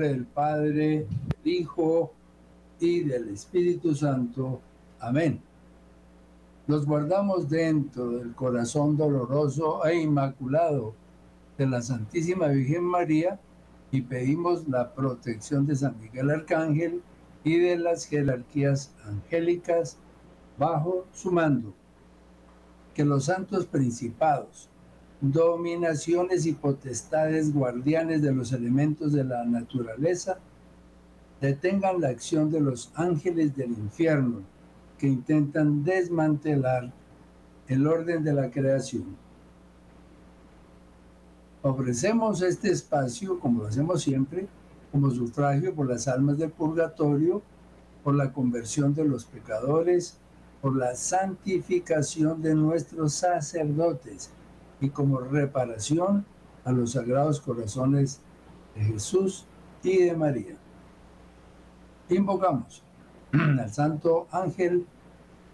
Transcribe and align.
del 0.00 0.24
Padre, 0.24 1.06
del 1.42 1.52
Hijo 1.52 2.12
y 2.80 3.00
del 3.00 3.28
Espíritu 3.28 3.94
Santo. 3.94 4.60
Amén. 5.00 5.40
Los 6.66 6.86
guardamos 6.86 7.48
dentro 7.48 8.10
del 8.10 8.34
corazón 8.34 8.96
doloroso 8.96 9.84
e 9.84 10.00
inmaculado 10.00 10.94
de 11.58 11.66
la 11.66 11.82
Santísima 11.82 12.48
Virgen 12.48 12.84
María 12.84 13.38
y 13.90 14.00
pedimos 14.02 14.68
la 14.68 14.94
protección 14.94 15.66
de 15.66 15.76
San 15.76 16.00
Miguel 16.00 16.30
Arcángel 16.30 17.02
y 17.44 17.58
de 17.58 17.76
las 17.76 18.06
jerarquías 18.06 18.94
angélicas 19.04 19.98
bajo 20.58 21.06
su 21.12 21.30
mando. 21.30 21.74
Que 22.94 23.04
los 23.04 23.24
santos 23.24 23.66
principados, 23.66 24.68
dominaciones 25.22 26.46
y 26.46 26.52
potestades 26.52 27.54
guardianes 27.54 28.22
de 28.22 28.32
los 28.32 28.52
elementos 28.52 29.12
de 29.12 29.22
la 29.22 29.44
naturaleza 29.44 30.38
detengan 31.40 32.00
la 32.00 32.08
acción 32.08 32.50
de 32.50 32.60
los 32.60 32.90
ángeles 32.96 33.54
del 33.54 33.70
infierno 33.70 34.40
que 34.98 35.06
intentan 35.06 35.84
desmantelar 35.84 36.92
el 37.68 37.86
orden 37.86 38.24
de 38.24 38.32
la 38.32 38.50
creación. 38.50 39.16
Ofrecemos 41.62 42.42
este 42.42 42.72
espacio, 42.72 43.38
como 43.38 43.62
lo 43.62 43.68
hacemos 43.68 44.02
siempre, 44.02 44.48
como 44.90 45.08
sufragio 45.12 45.72
por 45.72 45.88
las 45.88 46.08
almas 46.08 46.36
del 46.36 46.50
purgatorio, 46.50 47.42
por 48.02 48.16
la 48.16 48.32
conversión 48.32 48.92
de 48.92 49.04
los 49.04 49.24
pecadores, 49.24 50.18
por 50.60 50.76
la 50.76 50.96
santificación 50.96 52.42
de 52.42 52.56
nuestros 52.56 53.14
sacerdotes 53.14 54.30
y 54.82 54.90
como 54.90 55.20
reparación 55.20 56.26
a 56.64 56.72
los 56.72 56.92
sagrados 56.92 57.40
corazones 57.40 58.20
de 58.74 58.82
Jesús 58.82 59.46
y 59.82 59.98
de 59.98 60.16
María. 60.16 60.56
Invocamos 62.08 62.82
al 63.32 63.72
Santo 63.72 64.26
Ángel 64.32 64.84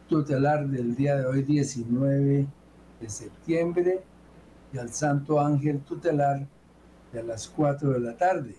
tutelar 0.09 0.67
del 0.67 0.97
día 0.97 1.17
de 1.17 1.27
hoy, 1.27 1.43
19 1.43 2.47
de 3.01 3.09
septiembre, 3.09 4.03
y 4.73 4.79
al 4.79 4.91
Santo 4.91 5.41
Ángel 5.41 5.81
tutelar 5.81 6.47
de 7.13 7.23
las 7.23 7.49
4 7.49 7.91
de 7.91 8.01
la 8.01 8.17
tarde. 8.17 8.57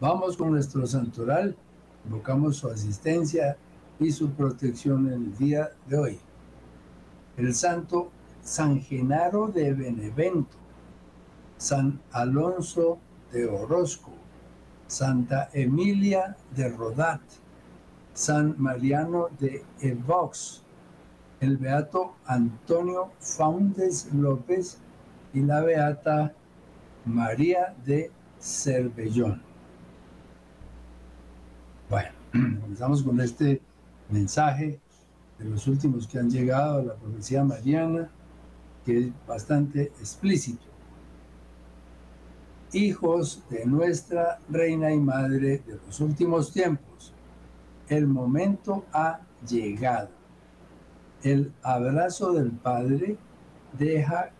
Vamos 0.00 0.36
con 0.36 0.52
nuestro 0.52 0.86
santoral, 0.86 1.56
invocamos 2.04 2.56
su 2.58 2.68
asistencia 2.68 3.56
y 3.98 4.12
su 4.12 4.30
protección 4.30 5.08
en 5.08 5.14
el 5.14 5.36
día 5.36 5.70
de 5.88 5.98
hoy. 5.98 6.18
El 7.36 7.52
Santo 7.54 8.10
San 8.44 8.80
Genaro 8.80 9.48
de 9.48 9.72
Benevento, 9.72 10.56
San 11.56 12.00
Alonso 12.12 12.98
de 13.32 13.46
Orozco, 13.46 14.12
Santa 14.86 15.48
Emilia 15.54 16.36
de 16.54 16.68
Rodat, 16.68 17.22
San 18.12 18.54
Mariano 18.58 19.28
de 19.40 19.64
Evox, 19.80 20.62
el 21.40 21.56
Beato 21.56 22.14
Antonio 22.26 23.10
Faundes 23.18 24.12
López 24.12 24.78
y 25.32 25.40
la 25.40 25.62
Beata 25.62 26.34
María 27.06 27.74
de 27.84 28.10
Cervellón. 28.38 29.42
Bueno, 31.88 32.10
comenzamos 32.60 33.02
con 33.02 33.20
este 33.20 33.62
mensaje 34.10 34.78
de 35.38 35.44
los 35.46 35.66
últimos 35.66 36.06
que 36.06 36.18
han 36.18 36.30
llegado 36.30 36.78
a 36.78 36.82
la 36.82 36.94
profecía 36.94 37.42
mariana, 37.42 38.10
que 38.84 38.98
es 38.98 39.26
bastante 39.26 39.84
explícito 40.00 40.74
hijos 42.74 43.42
de 43.50 43.64
nuestra 43.64 44.38
Reina 44.48 44.92
y 44.92 44.98
Madre 44.98 45.62
de 45.66 45.78
los 45.86 46.00
últimos 46.00 46.52
tiempos. 46.52 47.12
El 47.88 48.06
momento 48.06 48.84
ha 48.92 49.20
llegado. 49.48 50.08
El 51.22 51.52
abrazo 51.62 52.32
del 52.32 52.50
Padre 52.50 53.16
deja, 53.78 54.30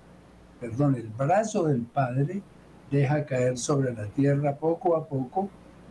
perdón, 0.61 0.97
el 0.97 1.09
brazo 1.09 1.65
del 1.65 1.83
Padre 1.83 2.43
deja 2.91 3.25
caer 3.25 3.57
sobre 3.57 3.95
la 3.95 4.07
tierra 4.07 4.57
poco 4.57 4.97
a 4.97 5.07
poco 5.07 5.49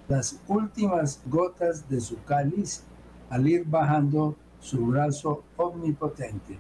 las 0.08 0.40
últimas 0.48 1.22
gotas 1.26 1.90
de 1.90 2.00
su 2.00 2.22
cáliz 2.24 2.84
al 3.30 3.48
ir 3.48 3.66
bajando 3.66 4.36
su 4.60 4.86
brazo 4.86 5.44
omnipotente. 5.58 6.60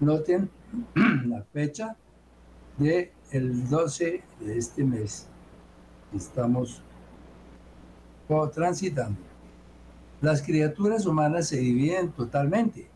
Noten 0.00 0.50
la 1.26 1.42
fecha 1.52 1.96
de 2.76 3.12
el 3.30 3.68
12 3.68 4.22
de 4.40 4.58
este 4.58 4.84
mes 4.84 5.26
estamos 6.14 6.82
transitando. 8.52 9.18
Las 10.20 10.42
criaturas 10.42 11.06
humanas 11.06 11.48
se 11.48 11.58
dividen 11.58 12.10
totalmente. 12.12 12.88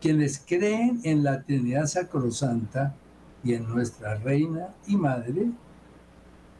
Quienes 0.00 0.38
creen 0.38 1.00
en 1.02 1.24
la 1.24 1.42
Trinidad 1.42 1.86
Sacrosanta 1.86 2.94
y 3.42 3.54
en 3.54 3.68
nuestra 3.68 4.16
Reina 4.16 4.68
y 4.86 4.96
Madre, 4.96 5.50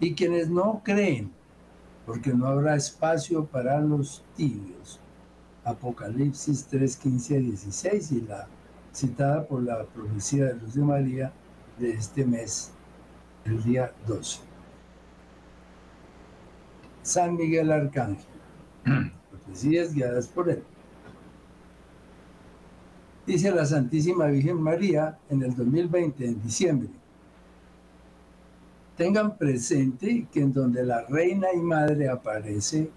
y 0.00 0.14
quienes 0.14 0.48
no 0.48 0.82
creen, 0.84 1.30
porque 2.04 2.32
no 2.32 2.46
habrá 2.46 2.74
espacio 2.74 3.44
para 3.44 3.80
los 3.80 4.24
tibios. 4.36 5.00
Apocalipsis 5.64 6.66
3, 6.66 6.96
15 6.96 7.38
16 7.40 8.12
y 8.12 8.20
la 8.22 8.48
citada 8.96 9.46
por 9.46 9.62
la 9.62 9.84
profecía 9.84 10.46
de 10.46 10.54
Luz 10.54 10.74
de 10.74 10.82
María 10.82 11.32
de 11.78 11.90
este 11.90 12.24
mes, 12.24 12.72
el 13.44 13.62
día 13.62 13.92
12. 14.06 14.40
San 17.02 17.36
Miguel 17.36 17.70
Arcángel, 17.70 18.24
profecías 19.30 19.92
guiadas 19.92 20.28
por 20.28 20.48
él. 20.48 20.62
Dice 23.26 23.50
la 23.50 23.66
Santísima 23.66 24.28
Virgen 24.28 24.62
María 24.62 25.18
en 25.28 25.42
el 25.42 25.54
2020, 25.54 26.24
en 26.24 26.42
diciembre, 26.42 26.88
tengan 28.96 29.36
presente 29.36 30.26
que 30.32 30.40
en 30.40 30.54
donde 30.54 30.82
la 30.82 31.02
reina 31.02 31.48
y 31.54 31.58
madre 31.58 32.08
aparece, 32.08 32.90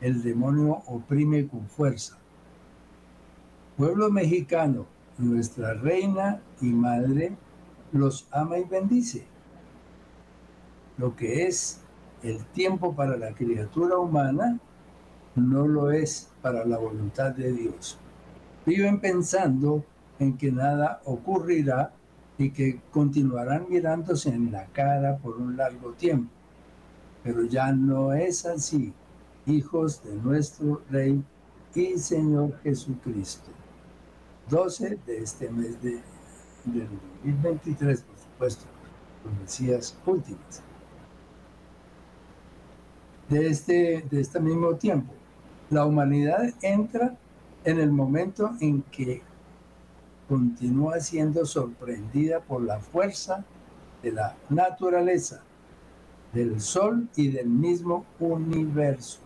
el 0.00 0.20
demonio 0.20 0.82
oprime 0.86 1.46
con 1.46 1.68
fuerza. 1.68 2.18
Pueblo 3.76 4.10
mexicano, 4.10 4.86
nuestra 5.18 5.74
reina 5.74 6.40
y 6.60 6.66
madre 6.66 7.36
los 7.92 8.26
ama 8.30 8.58
y 8.58 8.64
bendice. 8.64 9.26
Lo 10.98 11.14
que 11.16 11.46
es 11.46 11.80
el 12.22 12.44
tiempo 12.46 12.94
para 12.94 13.16
la 13.16 13.34
criatura 13.34 13.98
humana 13.98 14.58
no 15.36 15.66
lo 15.66 15.90
es 15.90 16.30
para 16.42 16.64
la 16.64 16.78
voluntad 16.78 17.32
de 17.32 17.52
Dios. 17.52 17.98
Viven 18.66 19.00
pensando 19.00 19.84
en 20.18 20.36
que 20.36 20.50
nada 20.52 21.00
ocurrirá 21.04 21.92
y 22.38 22.50
que 22.50 22.80
continuarán 22.90 23.66
mirándose 23.68 24.30
en 24.30 24.50
la 24.50 24.66
cara 24.66 25.18
por 25.18 25.36
un 25.36 25.56
largo 25.56 25.92
tiempo. 25.92 26.30
Pero 27.22 27.44
ya 27.44 27.72
no 27.72 28.12
es 28.12 28.44
así, 28.46 28.92
hijos 29.46 30.02
de 30.04 30.14
nuestro 30.16 30.82
Rey 30.90 31.22
y 31.74 31.98
Señor 31.98 32.58
Jesucristo. 32.62 33.50
12 34.50 34.98
de 35.06 35.18
este 35.18 35.50
mes 35.50 35.80
de 35.82 36.02
del 36.64 36.88
2023, 37.24 38.00
por 38.02 38.18
supuesto, 38.18 38.64
profecías 39.22 39.96
últimas. 40.06 40.62
De 43.28 43.48
este, 43.48 44.04
de 44.10 44.20
este 44.20 44.40
mismo 44.40 44.74
tiempo, 44.76 45.12
la 45.70 45.86
humanidad 45.86 46.54
entra 46.62 47.16
en 47.64 47.80
el 47.80 47.90
momento 47.90 48.52
en 48.60 48.82
que 48.82 49.22
continúa 50.28 51.00
siendo 51.00 51.44
sorprendida 51.44 52.40
por 52.40 52.62
la 52.62 52.80
fuerza 52.80 53.44
de 54.02 54.12
la 54.12 54.36
naturaleza, 54.48 55.42
del 56.32 56.60
sol 56.60 57.08
y 57.16 57.28
del 57.28 57.48
mismo 57.48 58.04
universo. 58.18 59.20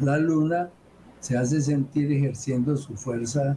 La 0.00 0.16
luna 0.16 0.70
se 1.20 1.36
hace 1.36 1.60
sentir 1.60 2.10
ejerciendo 2.10 2.76
su 2.76 2.96
fuerza 2.96 3.56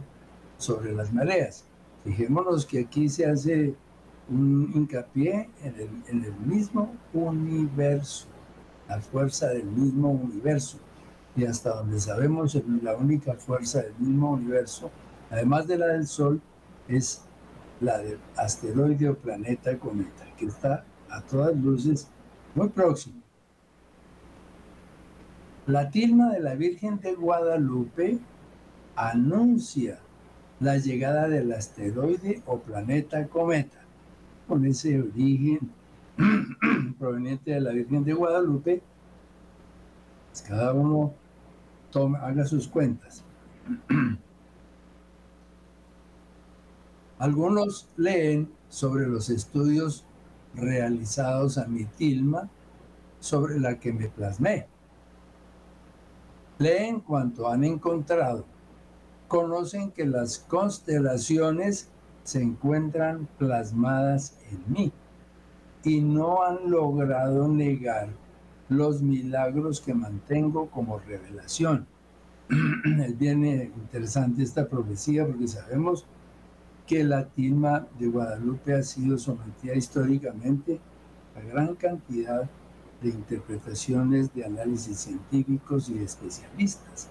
sobre 0.58 0.92
las 0.92 1.12
mareas. 1.12 1.64
Fijémonos 2.04 2.66
que 2.66 2.80
aquí 2.80 3.08
se 3.08 3.26
hace 3.26 3.74
un 4.28 4.72
hincapié 4.74 5.48
en 5.62 6.24
el, 6.24 6.32
mismo 6.46 6.94
universo, 7.12 8.26
la 8.88 9.00
fuerza 9.00 9.48
del 9.48 9.66
mismo 9.66 10.10
universo. 10.10 10.78
Y 11.36 11.44
hasta 11.44 11.74
donde 11.74 12.00
sabemos, 12.00 12.54
la 12.82 12.96
única 12.96 13.34
fuerza 13.34 13.82
del 13.82 13.94
mismo 13.98 14.32
universo, 14.32 14.90
además 15.30 15.66
de 15.66 15.78
la 15.78 15.86
del 15.88 16.06
Sol, 16.06 16.40
es 16.88 17.22
la 17.80 17.98
del 17.98 18.18
asteroide 18.36 19.10
o 19.10 19.16
planeta 19.16 19.78
cometa, 19.78 20.24
que 20.38 20.46
está 20.46 20.84
a 21.10 21.20
todas 21.22 21.56
luces 21.56 22.08
muy 22.54 22.68
próximo. 22.68 23.20
La 25.66 25.90
tilma 25.90 26.32
de 26.32 26.40
la 26.40 26.54
Virgen 26.54 27.00
de 27.00 27.14
Guadalupe 27.14 28.18
anuncia 28.94 29.98
la 30.60 30.78
llegada 30.78 31.28
del 31.28 31.52
asteroide 31.52 32.42
o 32.46 32.58
planeta 32.58 33.26
cometa. 33.28 33.78
con 34.46 34.64
ese 34.64 35.00
origen 35.00 35.58
proveniente 36.98 37.50
de 37.50 37.60
la 37.60 37.72
Virgen 37.72 38.04
de 38.04 38.12
Guadalupe, 38.12 38.80
pues 40.30 40.42
cada 40.42 40.72
uno 40.72 41.12
haga 42.20 42.44
sus 42.44 42.68
cuentas. 42.68 43.24
Algunos 47.18 47.88
leen 47.96 48.52
sobre 48.68 49.06
los 49.06 49.30
estudios 49.30 50.04
realizados 50.54 51.58
a 51.58 51.66
mi 51.66 51.84
tilma 51.84 52.48
sobre 53.18 53.58
la 53.58 53.80
que 53.80 53.92
me 53.92 54.08
plasmé. 54.08 54.66
Leen 56.58 57.00
cuanto 57.00 57.48
han 57.48 57.64
encontrado. 57.64 58.44
Conocen 59.28 59.90
que 59.90 60.06
las 60.06 60.38
constelaciones 60.38 61.88
se 62.24 62.42
encuentran 62.42 63.28
plasmadas 63.38 64.36
en 64.50 64.72
mí 64.72 64.92
y 65.84 66.00
no 66.00 66.42
han 66.42 66.70
logrado 66.70 67.48
negar 67.48 68.08
los 68.68 69.02
milagros 69.02 69.80
que 69.80 69.94
mantengo 69.94 70.68
como 70.70 70.98
revelación. 70.98 71.86
es 73.04 73.18
bien 73.18 73.44
interesante 73.44 74.42
esta 74.42 74.68
profecía 74.68 75.26
porque 75.26 75.48
sabemos 75.48 76.06
que 76.86 77.02
la 77.02 77.26
tilma 77.26 77.86
de 77.98 78.06
Guadalupe 78.06 78.74
ha 78.74 78.82
sido 78.82 79.18
sometida 79.18 79.74
históricamente 79.74 80.78
a 81.36 81.40
gran 81.40 81.74
cantidad 81.74 82.48
de 83.02 83.08
interpretaciones 83.08 84.32
de 84.32 84.44
análisis 84.44 84.98
científicos 84.98 85.88
y 85.88 85.98
especialistas. 85.98 87.08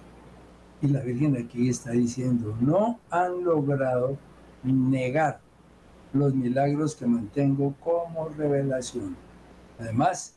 Y 0.82 0.88
la 0.88 1.00
Virgen 1.00 1.36
aquí 1.36 1.68
está 1.68 1.92
diciendo, 1.92 2.56
no 2.60 3.00
han 3.10 3.44
logrado 3.44 4.18
negar 4.62 5.40
los 6.12 6.34
milagros 6.34 6.94
que 6.94 7.06
mantengo 7.06 7.74
como 7.82 8.28
revelación. 8.28 9.16
Además, 9.78 10.34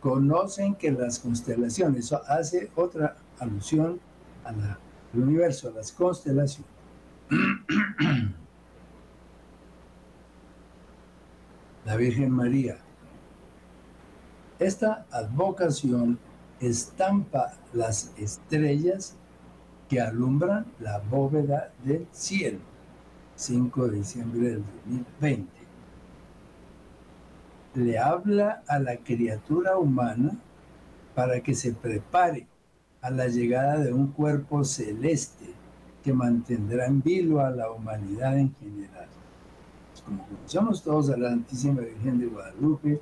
conocen 0.00 0.74
que 0.74 0.90
las 0.90 1.18
constelaciones, 1.18 2.06
eso 2.06 2.22
hace 2.28 2.70
otra 2.76 3.16
alusión 3.38 4.00
al 4.44 4.78
universo, 5.14 5.68
a 5.68 5.72
las 5.72 5.92
constelaciones. 5.92 6.70
la 11.84 11.96
Virgen 11.96 12.30
María. 12.30 12.78
Esta 14.58 15.06
advocación 15.10 16.18
estampa 16.60 17.54
las 17.72 18.12
estrellas 18.18 19.16
que 19.88 20.00
alumbran 20.00 20.66
la 20.80 20.98
bóveda 20.98 21.72
del 21.84 22.06
cielo. 22.12 22.58
5 23.36 23.88
de 23.88 23.96
diciembre 23.98 24.40
del 24.48 24.64
2020. 24.84 25.48
Le 27.74 27.98
habla 27.98 28.62
a 28.66 28.78
la 28.78 28.96
criatura 28.96 29.78
humana 29.78 30.32
para 31.14 31.40
que 31.40 31.54
se 31.54 31.72
prepare 31.72 32.48
a 33.00 33.10
la 33.10 33.28
llegada 33.28 33.78
de 33.78 33.92
un 33.92 34.08
cuerpo 34.08 34.64
celeste 34.64 35.46
que 36.02 36.12
mantendrá 36.12 36.86
en 36.86 37.00
vilo 37.00 37.40
a 37.40 37.50
la 37.50 37.70
humanidad 37.70 38.38
en 38.38 38.54
general 38.56 39.08
como 40.08 40.26
conocemos 40.26 40.82
todos 40.82 41.10
a 41.10 41.16
la 41.16 41.30
Santísima 41.30 41.82
Virgen 41.82 42.18
de 42.18 42.26
Guadalupe, 42.26 43.00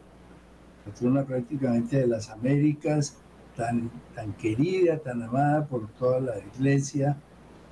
patrona 0.85 1.25
prácticamente 1.25 1.99
de 1.99 2.07
las 2.07 2.31
Américas, 2.31 3.17
tan, 3.57 3.91
querida, 4.39 4.99
tan 4.99 5.23
amada 5.23 5.67
por 5.67 5.89
toda 5.99 6.21
la 6.21 6.35
iglesia, 6.39 7.17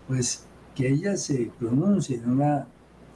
pues 0.09 0.47
que 0.75 0.89
ella 0.89 1.17
se 1.17 1.51
pronuncie 1.59 2.17
en 2.17 2.31
una 2.31 2.67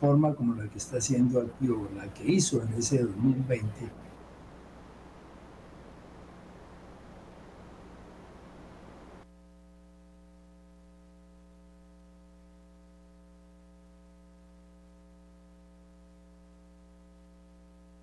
forma 0.01 0.35
como 0.35 0.55
la 0.55 0.69
que 0.69 0.79
está 0.79 0.99
haciendo 0.99 1.41
al 1.41 1.51
la 1.97 2.13
que 2.15 2.31
hizo 2.31 2.63
en 2.63 2.75
ese 2.75 3.03
2020 3.03 3.69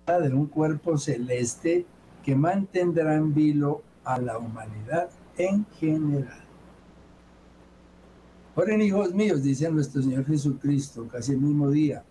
de 0.06 0.32
un 0.32 0.46
cuerpo 0.46 0.96
celeste 0.98 1.84
que 2.24 2.36
mantendrá 2.36 3.16
en 3.16 3.34
vilo 3.34 3.82
a 4.06 4.18
la 4.18 4.38
humanidad 4.38 5.10
en 5.36 5.66
general. 5.78 6.44
Oren 8.54 8.80
hijos 8.80 9.12
míos, 9.12 9.42
dice 9.42 9.70
nuestro 9.70 10.00
Señor 10.00 10.24
Jesucristo, 10.24 11.06
casi 11.08 11.32
el 11.32 11.40
mismo 11.40 11.68
día. 11.70 12.04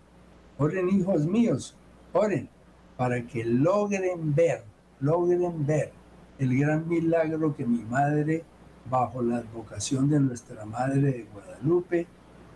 Oren 0.58 0.88
hijos 0.90 1.26
míos, 1.26 1.74
oren 2.12 2.48
para 2.96 3.26
que 3.26 3.44
logren 3.44 4.34
ver, 4.34 4.62
logren 5.00 5.66
ver 5.66 5.90
el 6.38 6.56
gran 6.58 6.86
milagro 6.86 7.56
que 7.56 7.66
mi 7.66 7.82
madre, 7.82 8.44
bajo 8.88 9.22
la 9.22 9.38
advocación 9.38 10.08
de 10.08 10.20
nuestra 10.20 10.64
Madre 10.66 11.00
de 11.00 11.26
Guadalupe, 11.32 12.06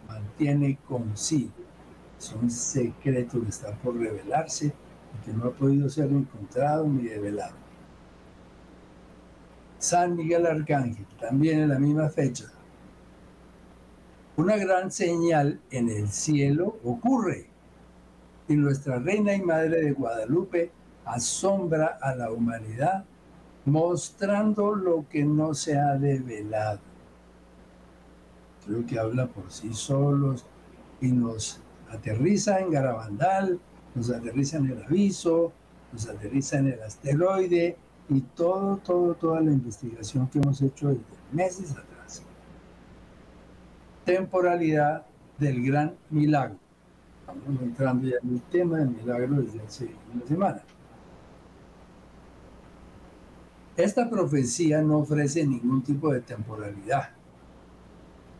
mantiene 0.06 0.78
consigo. 0.86 1.50
Son 2.18 2.50
secretos 2.50 3.42
que 3.42 3.48
están 3.48 3.76
por 3.78 3.96
revelarse 3.96 4.72
que 5.24 5.32
no 5.32 5.46
ha 5.46 5.50
podido 5.50 5.88
ser 5.88 6.10
encontrado 6.10 6.86
ni 6.86 7.04
develado. 7.04 7.69
San 9.80 10.14
Miguel 10.14 10.46
Arcángel, 10.46 11.04
también 11.18 11.58
en 11.58 11.68
la 11.70 11.78
misma 11.80 12.08
fecha. 12.08 12.44
Una 14.36 14.56
gran 14.56 14.92
señal 14.92 15.60
en 15.72 15.88
el 15.88 16.08
cielo 16.08 16.78
ocurre 16.84 17.48
y 18.46 18.54
nuestra 18.54 19.00
Reina 19.00 19.34
y 19.34 19.42
Madre 19.42 19.82
de 19.82 19.92
Guadalupe 19.92 20.70
asombra 21.04 21.98
a 22.00 22.14
la 22.14 22.30
humanidad 22.30 23.04
mostrando 23.64 24.76
lo 24.76 25.08
que 25.08 25.24
no 25.24 25.54
se 25.54 25.76
ha 25.76 25.96
develado. 25.96 26.78
Creo 28.64 28.86
que 28.86 28.98
habla 28.98 29.26
por 29.26 29.50
sí 29.50 29.74
solos 29.74 30.46
y 31.00 31.10
nos 31.10 31.60
aterriza 31.90 32.60
en 32.60 32.70
Garabandal 32.70 33.60
nos 33.94 34.10
aterriza 34.10 34.58
en 34.58 34.66
el 34.66 34.82
aviso, 34.82 35.52
nos 35.92 36.08
aterriza 36.08 36.58
en 36.58 36.68
el 36.68 36.82
asteroide 36.82 37.76
y 38.10 38.20
todo, 38.20 38.76
todo, 38.78 39.14
toda 39.14 39.40
la 39.40 39.52
investigación 39.52 40.28
que 40.28 40.40
hemos 40.40 40.60
hecho 40.60 40.88
desde 40.88 41.02
meses 41.32 41.70
atrás. 41.70 42.22
Temporalidad 44.04 45.06
del 45.38 45.64
gran 45.64 45.94
milagro. 46.10 46.58
Estamos 47.20 47.62
entrando 47.62 48.08
ya 48.08 48.16
en 48.22 48.30
el 48.30 48.42
tema 48.42 48.78
del 48.78 48.90
milagro 48.90 49.40
desde 49.40 49.60
hace 49.60 49.94
una 50.12 50.26
semana. 50.26 50.62
Esta 53.76 54.10
profecía 54.10 54.82
no 54.82 54.98
ofrece 54.98 55.46
ningún 55.46 55.82
tipo 55.82 56.12
de 56.12 56.20
temporalidad 56.20 57.10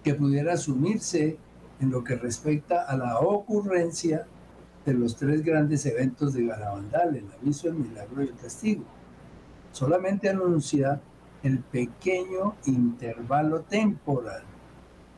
que 0.03 0.15
pudiera 0.15 0.55
asumirse 0.55 1.39
en 1.79 1.91
lo 1.91 2.03
que 2.03 2.17
respecta 2.17 2.83
a 2.83 2.97
la 2.97 3.21
ocurrencia 3.21 4.27
de 4.85 4.95
los 4.95 5.15
tres 5.17 5.45
grandes 5.45 5.87
eventos 5.87 6.35
de 6.35 6.47
Garabandal, 6.47 7.15
el 7.15 7.27
aviso, 7.41 7.69
el 7.69 7.75
milagro 7.75 8.25
y 8.25 8.29
el 8.29 8.35
castigo. 8.35 8.85
Solamente 9.73 10.29
anuncia 10.29 11.01
el 11.43 11.59
pequeño 11.61 12.57
intervalo 12.67 13.61
temporal 13.63 14.43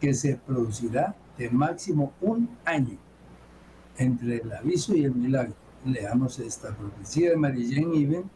que 0.01 0.15
se 0.15 0.37
producirá 0.37 1.15
de 1.39 1.51
máximo 1.51 2.13
un 2.21 2.49
año 2.65 2.99
entre 3.97 4.39
el 4.39 4.53
aviso 4.53 4.95
y 4.95 5.05
el 5.05 5.15
milagro. 5.15 5.55
Leamos 5.85 6.39
esta 6.39 6.75
profecía 6.77 7.31
de 7.31 7.37
Marie-Jeanne 7.37 7.97
Iben, 7.97 8.31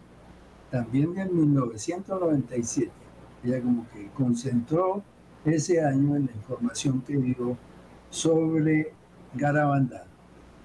también 0.70 1.14
de 1.14 1.26
1997. 1.26 2.90
Ella 3.44 3.60
como 3.60 3.88
que 3.90 4.08
concentró 4.10 5.02
ese 5.44 5.84
año 5.84 6.16
en 6.16 6.26
la 6.26 6.32
información 6.32 7.02
que 7.02 7.16
dio 7.16 7.56
sobre 8.10 8.92
Garabandal. 9.34 10.06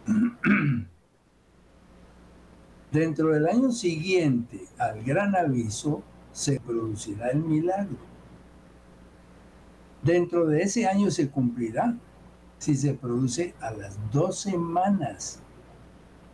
Dentro 2.92 3.30
del 3.30 3.48
año 3.48 3.72
siguiente 3.72 4.66
al 4.78 5.04
gran 5.04 5.36
aviso 5.36 6.04
se 6.32 6.60
producirá 6.60 7.30
el 7.30 7.40
milagro. 7.40 7.98
Dentro 10.04 10.48
de 10.48 10.64
ese 10.64 10.88
año 10.88 11.12
se 11.12 11.30
cumplirá 11.30 11.96
si 12.58 12.76
se 12.76 12.94
produce 12.94 13.54
a 13.62 13.72
las 13.72 13.98
dos 14.12 14.40
semanas, 14.40 15.40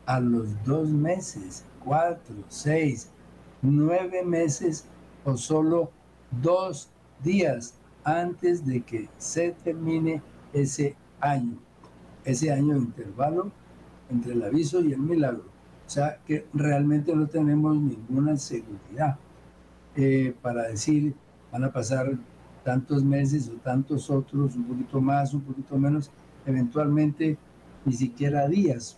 a 0.06 0.20
los 0.20 0.48
dos 0.64 0.90
meses, 0.90 1.64
cuatro, 1.84 2.36
seis, 2.48 3.10
nueve 3.62 4.24
meses 4.24 4.86
o 5.26 5.38
solo 5.38 5.92
dos 6.42 6.90
días 7.24 7.76
antes 8.04 8.66
de 8.66 8.82
que 8.82 9.10
se 9.18 9.52
termine 9.52 10.22
ese 10.54 10.96
año 11.20 11.58
ese 12.28 12.52
año 12.52 12.74
de 12.74 12.82
intervalo 12.82 13.52
entre 14.10 14.34
el 14.34 14.44
aviso 14.44 14.82
y 14.82 14.92
el 14.92 15.00
milagro. 15.00 15.46
O 15.88 15.89
sea 15.89 16.20
que 16.27 16.46
realmente 16.53 17.15
no 17.15 17.27
tenemos 17.27 17.77
ninguna 17.77 18.36
seguridad 18.36 19.17
eh, 19.96 20.36
para 20.41 20.63
decir 20.63 21.15
van 21.50 21.63
a 21.63 21.72
pasar 21.72 22.12
tantos 22.65 23.06
meses 23.06 23.48
o 23.48 23.53
tantos 23.53 24.10
otros, 24.10 24.58
un 24.58 24.65
poquito 24.65 25.00
más, 25.00 25.34
un 25.34 25.39
poquito 25.39 25.77
menos, 25.77 26.12
eventualmente 26.46 27.38
ni 27.86 27.94
siquiera 27.94 28.50
días 28.50 28.98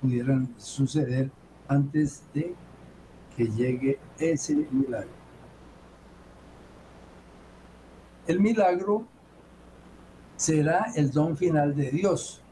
pudieran 0.00 0.48
suceder 0.56 1.30
antes 1.68 2.22
de 2.32 2.54
que 3.36 3.44
llegue 3.48 3.98
ese 4.18 4.66
milagro. 4.70 5.10
El 8.26 8.40
milagro 8.40 9.06
será 10.36 10.86
el 10.96 11.10
don 11.10 11.36
final 11.36 11.76
de 11.76 11.90
Dios, 11.90 12.42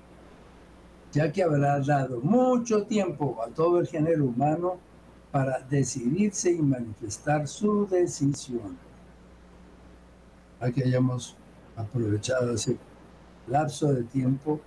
ya 1.12 1.33
que 1.33 1.43
habrá 1.43 1.81
dado 1.81 2.21
mucho 2.21 2.85
tiempo 2.85 3.43
a 3.43 3.49
todo 3.49 3.81
el 3.81 3.87
género 3.87 4.26
humano 4.26 4.79
para 5.31 5.61
decidirse 5.61 6.52
y 6.52 6.62
manifestar 6.62 7.47
su 7.47 7.87
decisión. 7.87 8.79
A 10.61 10.71
que 10.71 10.85
hayamos 10.85 11.37
aprovechado 11.76 12.55
ese 12.55 12.76
lapso 13.47 13.93
de 13.93 14.05
tiempo 14.05 14.61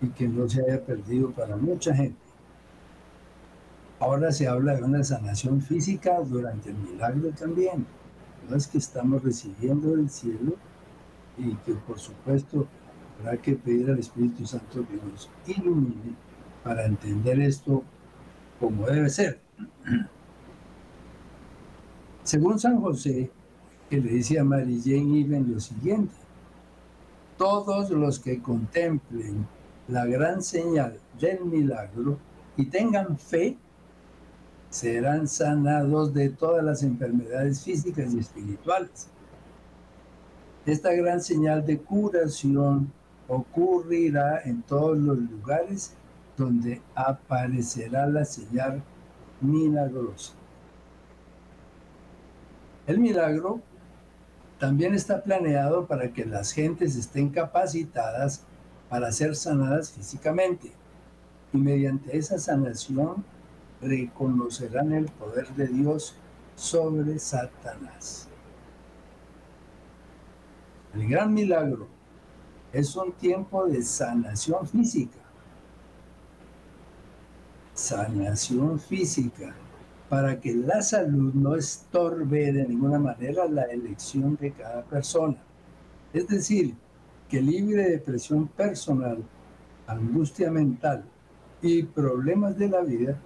y 0.00 0.08
que 0.08 0.28
no 0.28 0.48
se 0.48 0.62
haya 0.62 0.84
perdido 0.84 1.30
para 1.30 1.56
mucha 1.56 1.94
gente. 1.94 2.18
Ahora 3.98 4.32
se 4.32 4.48
habla 4.48 4.74
de 4.76 4.82
una 4.82 5.04
sanación 5.04 5.60
física 5.60 6.20
durante 6.20 6.70
el 6.70 6.76
milagro 6.76 7.30
también. 7.30 7.86
No 8.48 8.56
es 8.56 8.66
que 8.66 8.78
estamos 8.78 9.22
recibiendo 9.22 9.94
del 9.94 10.08
cielo 10.08 10.54
y 11.36 11.54
que 11.56 11.74
por 11.74 11.98
supuesto 11.98 12.66
habrá 13.20 13.36
que 13.40 13.54
pedir 13.54 13.90
al 13.90 13.98
Espíritu 13.98 14.46
Santo 14.46 14.86
que 14.86 14.96
nos 14.96 15.30
ilumine 15.46 16.14
para 16.64 16.86
entender 16.86 17.40
esto 17.40 17.82
como 18.58 18.86
debe 18.86 19.08
ser. 19.08 19.40
Según 22.22 22.58
San 22.58 22.80
José, 22.80 23.30
que 23.88 24.00
le 24.00 24.10
dice 24.10 24.38
a 24.38 24.44
Mary 24.44 24.80
Jane 24.82 25.20
Even 25.20 25.52
lo 25.52 25.60
siguiente, 25.60 26.14
todos 27.36 27.90
los 27.90 28.18
que 28.18 28.40
contemplen 28.40 29.46
la 29.88 30.06
gran 30.06 30.42
señal 30.42 30.98
del 31.18 31.44
milagro 31.44 32.18
y 32.56 32.66
tengan 32.66 33.18
fe, 33.18 33.56
serán 34.68 35.26
sanados 35.26 36.14
de 36.14 36.28
todas 36.28 36.62
las 36.62 36.82
enfermedades 36.82 37.64
físicas 37.64 38.14
y 38.14 38.20
espirituales. 38.20 39.08
Esta 40.66 40.92
gran 40.92 41.20
señal 41.20 41.66
de 41.66 41.78
curación 41.78 42.92
ocurrirá 43.30 44.42
en 44.44 44.60
todos 44.62 44.98
los 44.98 45.16
lugares 45.16 45.94
donde 46.36 46.82
aparecerá 46.96 48.06
la 48.06 48.24
señal 48.24 48.82
milagrosa. 49.40 50.32
El 52.88 52.98
milagro 52.98 53.60
también 54.58 54.94
está 54.94 55.22
planeado 55.22 55.86
para 55.86 56.12
que 56.12 56.24
las 56.24 56.50
gentes 56.50 56.96
estén 56.96 57.30
capacitadas 57.30 58.42
para 58.88 59.12
ser 59.12 59.36
sanadas 59.36 59.92
físicamente 59.92 60.72
y 61.52 61.58
mediante 61.58 62.16
esa 62.16 62.36
sanación 62.36 63.24
reconocerán 63.80 64.92
el 64.92 65.06
poder 65.06 65.48
de 65.54 65.68
Dios 65.68 66.16
sobre 66.56 67.16
Satanás. 67.20 68.28
El 70.94 71.08
gran 71.08 71.32
milagro 71.32 71.99
es 72.72 72.96
un 72.96 73.12
tiempo 73.12 73.66
de 73.66 73.82
sanación 73.82 74.66
física. 74.66 75.18
Sanación 77.74 78.78
física 78.78 79.54
para 80.08 80.40
que 80.40 80.54
la 80.54 80.82
salud 80.82 81.32
no 81.34 81.54
estorbe 81.54 82.52
de 82.52 82.66
ninguna 82.66 82.98
manera 82.98 83.46
la 83.46 83.62
elección 83.62 84.36
de 84.36 84.52
cada 84.52 84.82
persona. 84.82 85.36
Es 86.12 86.26
decir, 86.26 86.74
que 87.28 87.40
libre 87.40 87.90
de 87.90 87.98
presión 87.98 88.48
personal, 88.48 89.22
angustia 89.86 90.50
mental 90.50 91.04
y 91.62 91.84
problemas 91.84 92.58
de 92.58 92.68
la 92.68 92.80
vida, 92.80 93.16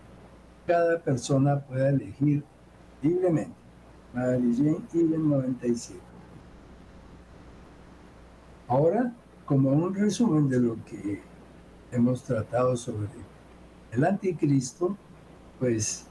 cada 0.67 0.99
persona 1.01 1.61
pueda 1.61 1.89
elegir 1.89 2.45
libremente. 3.03 3.57
Mary 4.13 4.55
Jane 4.57 5.19
97. 5.19 5.99
Ahora, 8.69 9.13
como 9.47 9.71
un 9.71 9.95
resumen 9.95 10.49
de 10.49 10.61
lo 10.61 10.77
que 10.85 11.21
hemos 11.93 12.23
tratado 12.23 12.77
sobre 12.77 13.09
el 13.93 14.05
anticristo, 14.05 14.97
pues 15.59 16.07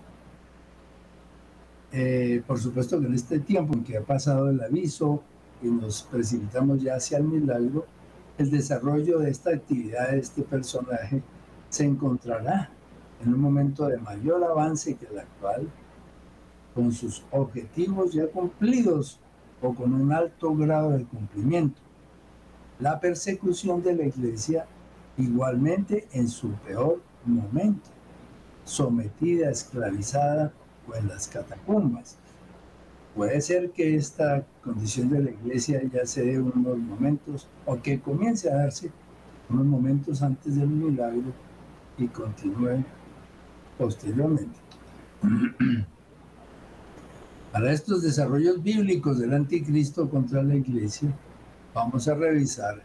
eh, 1.91 2.41
por 2.47 2.59
supuesto 2.59 2.99
que 2.99 3.05
en 3.05 3.13
este 3.13 3.39
tiempo 3.39 3.75
en 3.75 3.83
que 3.83 3.97
ha 3.97 4.01
pasado 4.01 4.49
el 4.49 4.61
aviso 4.61 5.21
y 5.61 5.67
nos 5.67 6.01
precipitamos 6.03 6.81
ya 6.81 6.95
hacia 6.95 7.19
el 7.19 7.25
milagro, 7.25 7.85
el 8.37 8.49
desarrollo 8.49 9.19
de 9.19 9.29
esta 9.29 9.51
actividad 9.51 10.09
de 10.09 10.19
este 10.19 10.41
personaje 10.41 11.21
se 11.69 11.85
encontrará 11.85 12.71
en 13.23 13.33
un 13.33 13.39
momento 13.39 13.87
de 13.87 13.97
mayor 13.97 14.43
avance 14.43 14.95
que 14.95 15.05
el 15.05 15.19
actual, 15.19 15.69
con 16.73 16.91
sus 16.91 17.23
objetivos 17.29 18.11
ya 18.11 18.25
cumplidos 18.27 19.19
o 19.61 19.73
con 19.75 19.93
un 19.93 20.11
alto 20.11 20.55
grado 20.55 20.91
de 20.91 21.05
cumplimiento. 21.05 21.82
La 22.83 22.99
persecución 22.99 23.81
de 23.81 23.95
la 23.95 24.03
iglesia 24.03 24.65
igualmente 25.17 26.05
en 26.11 26.27
su 26.27 26.49
peor 26.67 27.01
momento, 27.25 27.89
sometida, 28.65 29.49
esclavizada 29.49 30.51
o 30.85 30.93
en 30.93 31.07
las 31.07 31.29
catacumbas. 31.29 32.17
Puede 33.15 33.39
ser 33.39 33.71
que 33.71 33.95
esta 33.95 34.45
condición 34.61 35.09
de 35.11 35.23
la 35.23 35.31
iglesia 35.31 35.81
ya 35.93 36.05
se 36.05 36.25
dé 36.25 36.41
unos 36.41 36.77
momentos 36.77 37.47
o 37.65 37.81
que 37.81 38.01
comience 38.01 38.51
a 38.51 38.55
darse 38.55 38.91
unos 39.49 39.65
momentos 39.65 40.21
antes 40.21 40.53
del 40.57 40.67
milagro 40.67 41.31
y 41.97 42.07
continúe 42.07 42.83
posteriormente. 43.77 44.59
Para 47.53 47.71
estos 47.71 48.01
desarrollos 48.01 48.61
bíblicos 48.61 49.19
del 49.19 49.33
anticristo 49.33 50.09
contra 50.09 50.43
la 50.43 50.55
iglesia, 50.55 51.15
vamos 51.73 52.07
a 52.07 52.13
revisar 52.13 52.81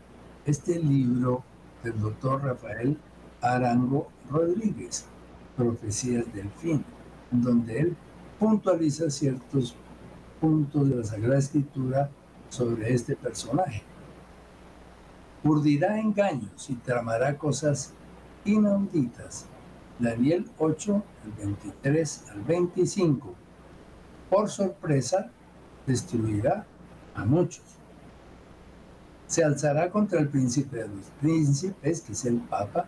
este 0.46 0.78
libro 0.78 1.42
del 1.82 2.00
doctor 2.00 2.42
Rafael 2.42 2.96
Arango 3.40 4.08
Rodríguez, 4.30 5.06
Profecías 5.56 6.32
del 6.32 6.50
Fin, 6.50 6.84
donde 7.30 7.80
él 7.80 7.96
puntualiza 8.38 9.10
ciertos 9.10 9.74
puntos 10.40 10.88
de 10.88 10.96
la 10.96 11.04
Sagrada 11.04 11.38
Escritura 11.38 12.10
sobre 12.48 12.92
este 12.92 13.14
personaje. 13.16 13.82
Urdirá 15.44 15.98
engaños 15.98 16.68
y 16.70 16.74
tramará 16.74 17.36
cosas 17.36 17.92
inauditas 18.44 19.46
Daniel 19.98 20.48
8, 20.58 21.02
el 21.24 21.32
23 21.32 22.24
al 22.30 22.40
25. 22.42 23.34
Por 24.30 24.48
sorpresa, 24.48 25.30
destruirá 25.86 26.66
a 27.14 27.24
muchos. 27.24 27.77
Se 29.28 29.44
alzará 29.44 29.90
contra 29.90 30.18
el 30.18 30.28
príncipe 30.28 30.78
de 30.78 30.88
los 30.88 31.06
príncipes, 31.20 32.00
que 32.00 32.12
es 32.12 32.24
el 32.24 32.38
Papa, 32.38 32.86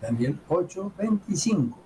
Daniel 0.00 0.38
8, 0.46 0.92
25. 0.96 1.76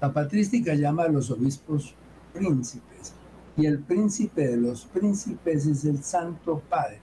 La 0.00 0.10
patrística 0.10 0.74
llama 0.74 1.02
a 1.02 1.08
los 1.08 1.30
obispos 1.30 1.94
príncipes, 2.32 3.12
y 3.56 3.66
el 3.66 3.80
príncipe 3.80 4.48
de 4.48 4.56
los 4.56 4.86
príncipes 4.86 5.66
es 5.66 5.84
el 5.84 6.02
Santo 6.02 6.62
Padre, 6.70 7.00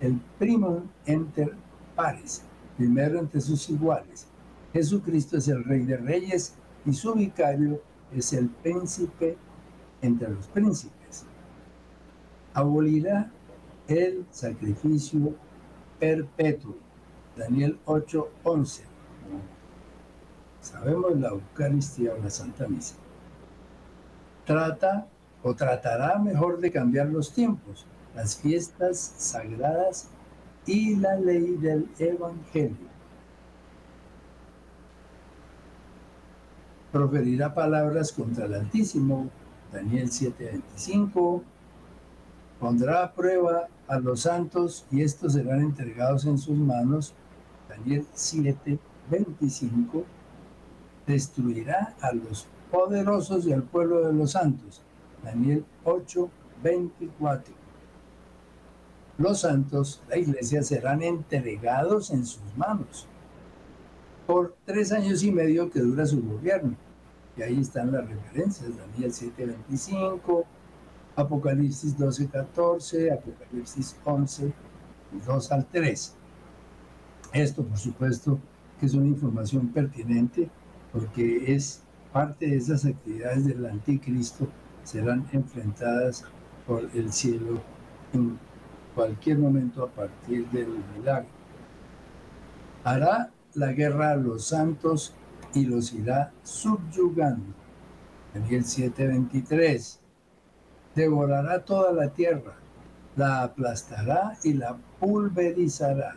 el 0.00 0.20
primum 0.38 0.82
inter 1.06 1.54
pares, 1.94 2.42
primero 2.76 3.18
entre 3.18 3.40
sus 3.40 3.70
iguales 3.70 4.26
Jesucristo 4.76 5.38
es 5.38 5.48
el 5.48 5.64
Rey 5.64 5.84
de 5.84 5.96
Reyes 5.96 6.52
y 6.84 6.92
su 6.92 7.14
vicario 7.14 7.80
es 8.14 8.34
el 8.34 8.50
príncipe 8.50 9.38
entre 10.02 10.28
los 10.28 10.46
príncipes. 10.48 11.24
Abolirá 12.52 13.32
el 13.88 14.26
sacrificio 14.30 15.34
perpetuo. 15.98 16.76
Daniel 17.36 17.78
8:11. 17.84 18.82
Sabemos 20.60 21.18
la 21.18 21.28
Eucaristía 21.28 22.14
o 22.14 22.18
la 22.18 22.30
Santa 22.30 22.66
Misa. 22.66 22.96
Trata 24.44 25.06
o 25.42 25.54
tratará 25.54 26.18
mejor 26.18 26.58
de 26.58 26.72
cambiar 26.72 27.08
los 27.08 27.32
tiempos, 27.32 27.86
las 28.14 28.36
fiestas 28.36 29.14
sagradas 29.16 30.08
y 30.64 30.96
la 30.96 31.16
ley 31.16 31.56
del 31.56 31.88
Evangelio 31.98 32.96
proferirá 36.96 37.52
palabras 37.52 38.10
contra 38.10 38.46
el 38.46 38.54
Altísimo, 38.54 39.28
Daniel 39.70 40.08
7:25, 40.10 41.42
pondrá 42.60 43.04
a 43.04 43.12
prueba 43.12 43.68
a 43.88 43.98
los 43.98 44.20
santos 44.22 44.86
y 44.90 45.02
estos 45.02 45.34
serán 45.34 45.60
entregados 45.60 46.24
en 46.26 46.38
sus 46.38 46.56
manos, 46.56 47.14
Daniel 47.68 48.06
7:25, 48.14 50.04
destruirá 51.06 51.94
a 52.00 52.12
los 52.12 52.46
poderosos 52.70 53.46
y 53.46 53.52
al 53.52 53.62
pueblo 53.62 54.06
de 54.06 54.12
los 54.12 54.32
santos, 54.32 54.82
Daniel 55.22 55.64
8:24. 55.84 57.54
Los 59.18 59.40
santos, 59.40 60.02
la 60.08 60.18
iglesia, 60.18 60.62
serán 60.62 61.02
entregados 61.02 62.10
en 62.10 62.26
sus 62.26 62.42
manos. 62.56 63.06
por 64.26 64.56
tres 64.64 64.90
años 64.92 65.22
y 65.22 65.30
medio 65.30 65.70
que 65.70 65.80
dura 65.80 66.04
su 66.04 66.20
gobierno. 66.22 66.76
Y 67.36 67.42
ahí 67.42 67.60
están 67.60 67.92
las 67.92 68.08
referencias, 68.08 68.76
Daniel 68.76 69.12
7:25, 69.12 70.44
Apocalipsis 71.16 71.96
12:14, 71.98 73.12
Apocalipsis 73.12 73.96
11, 74.04 74.52
2 75.26 75.52
al 75.52 75.66
3. 75.66 76.14
Esto, 77.32 77.64
por 77.64 77.78
supuesto, 77.78 78.38
que 78.78 78.86
es 78.86 78.94
una 78.94 79.06
información 79.06 79.68
pertinente 79.68 80.48
porque 80.92 81.54
es 81.54 81.82
parte 82.12 82.46
de 82.46 82.56
esas 82.56 82.84
actividades 82.84 83.44
del 83.46 83.66
anticristo 83.66 84.46
serán 84.84 85.26
enfrentadas 85.32 86.24
por 86.66 86.88
el 86.94 87.12
cielo 87.12 87.60
en 88.12 88.38
cualquier 88.94 89.38
momento 89.38 89.82
a 89.82 89.88
partir 89.88 90.48
del 90.50 90.68
milagro. 90.96 91.28
Hará 92.84 93.30
la 93.54 93.72
guerra 93.72 94.12
a 94.12 94.16
los 94.16 94.46
santos 94.46 95.14
y 95.54 95.64
los 95.66 95.92
irá 95.92 96.32
subyugando. 96.42 97.52
Daniel 98.32 98.64
7:23. 98.64 100.00
Devorará 100.96 101.62
toda 101.62 101.92
la 101.92 102.08
tierra, 102.08 102.54
la 103.16 103.42
aplastará 103.42 104.38
y 104.42 104.54
la 104.54 104.78
pulverizará. 104.98 106.16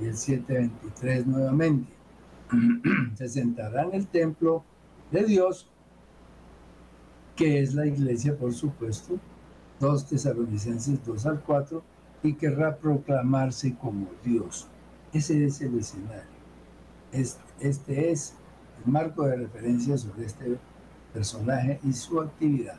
Y 0.00 0.06
el 0.06 0.14
7:23 0.14 1.26
nuevamente. 1.26 1.92
Se 3.14 3.28
sentará 3.28 3.82
en 3.82 3.94
el 3.94 4.06
templo 4.06 4.64
de 5.10 5.24
Dios, 5.24 5.68
que 7.36 7.60
es 7.60 7.74
la 7.74 7.86
iglesia, 7.86 8.34
por 8.36 8.54
supuesto, 8.54 9.18
2 9.80 10.06
Tesalonicenses 10.06 11.04
2 11.04 11.26
al 11.26 11.40
4, 11.42 11.82
y 12.22 12.32
querrá 12.34 12.76
proclamarse 12.76 13.76
como 13.76 14.08
Dios. 14.24 14.66
Ese 15.12 15.44
es 15.44 15.60
el 15.60 15.78
escenario. 15.78 16.34
Este 17.12 18.10
es 18.10 18.34
el 18.84 18.90
marco 18.90 19.26
de 19.26 19.36
referencia 19.36 19.98
sobre 19.98 20.24
este 20.24 20.56
personaje 21.12 21.78
y 21.84 21.92
su 21.92 22.18
actividad. 22.18 22.78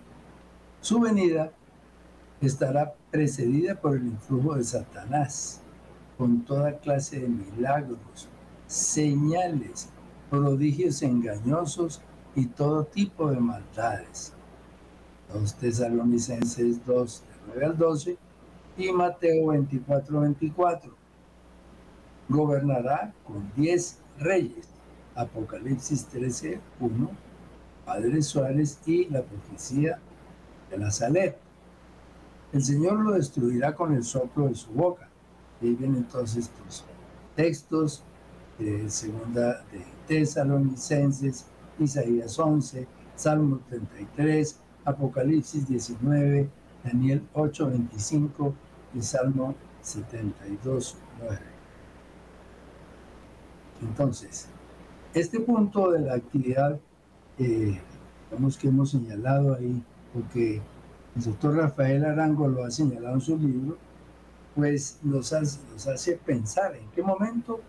Su 0.86 1.00
venida 1.00 1.52
estará 2.42 2.94
precedida 3.10 3.74
por 3.74 3.96
el 3.96 4.06
influjo 4.06 4.54
de 4.54 4.64
Satanás, 4.64 5.60
con 6.16 6.46
toda 6.46 6.78
clase 6.78 7.22
de 7.22 7.28
milagros, 7.28 8.30
señales, 8.68 9.90
prodigios 10.30 11.02
engañosos 11.02 12.02
y 12.36 12.46
todo 12.46 12.86
tipo 12.86 13.32
de 13.32 13.40
maldades. 13.40 14.34
Los 15.34 15.56
tesalonicenses 15.56 16.86
2, 16.86 17.24
9 17.48 17.66
al 17.66 17.78
12 17.80 18.18
y 18.78 18.92
Mateo 18.92 19.48
24, 19.48 20.20
24. 20.20 20.96
Gobernará 22.30 23.12
con 23.26 23.52
10 23.56 23.98
reyes. 24.20 24.68
Apocalipsis 25.16 26.06
13, 26.06 26.60
1. 26.80 27.10
Padre 27.88 28.22
Suárez 28.22 28.80
y 28.86 29.06
la 29.06 29.24
profecía 29.24 30.00
de 30.76 30.84
la 30.84 30.92
Salet. 30.92 31.38
El 32.54 32.64
Señor 32.64 33.00
lo 33.00 33.12
destruirá 33.14 33.76
con 33.76 33.94
el 33.94 34.04
soplo 34.04 34.48
de 34.48 34.56
su 34.56 34.72
boca. 34.72 35.10
Y 35.62 35.68
ahí 35.68 35.76
vienen 35.76 36.04
todos 36.06 36.36
estos 36.36 36.86
textos 37.36 38.04
de 38.60 38.90
segunda 38.90 39.64
de 39.72 39.84
Tesalonicenses, 40.08 41.46
Isaías 41.80 42.38
11, 42.40 42.88
Salmo 43.16 43.60
33, 43.70 44.60
Apocalipsis 44.86 45.68
19, 45.68 46.50
Daniel 46.84 47.22
8, 47.34 47.68
25 47.68 48.54
y 48.94 49.02
Salmo 49.02 49.56
72, 49.82 50.98
9. 51.20 51.40
Entonces, 53.82 54.48
este 55.14 55.40
punto 55.40 55.92
de 55.92 56.00
la 56.02 56.16
actividad, 56.16 56.80
eh, 57.38 57.80
que 58.60 58.68
hemos 58.68 58.92
señalado 58.92 59.56
ahí, 59.56 59.84
porque 60.16 60.62
el 61.16 61.24
doctor 61.24 61.58
Rafael 61.58 62.06
Arango 62.06 62.48
lo 62.48 62.64
ha 62.64 62.72
señalado 62.72 63.16
en 63.16 63.22
su 63.22 63.38
libro, 63.38 63.78
pues 64.56 64.98
nos 65.04 65.34
hace, 65.34 66.16
pensar 66.26 66.74
en 66.76 66.90
qué 66.92 67.04
momento 67.04 67.60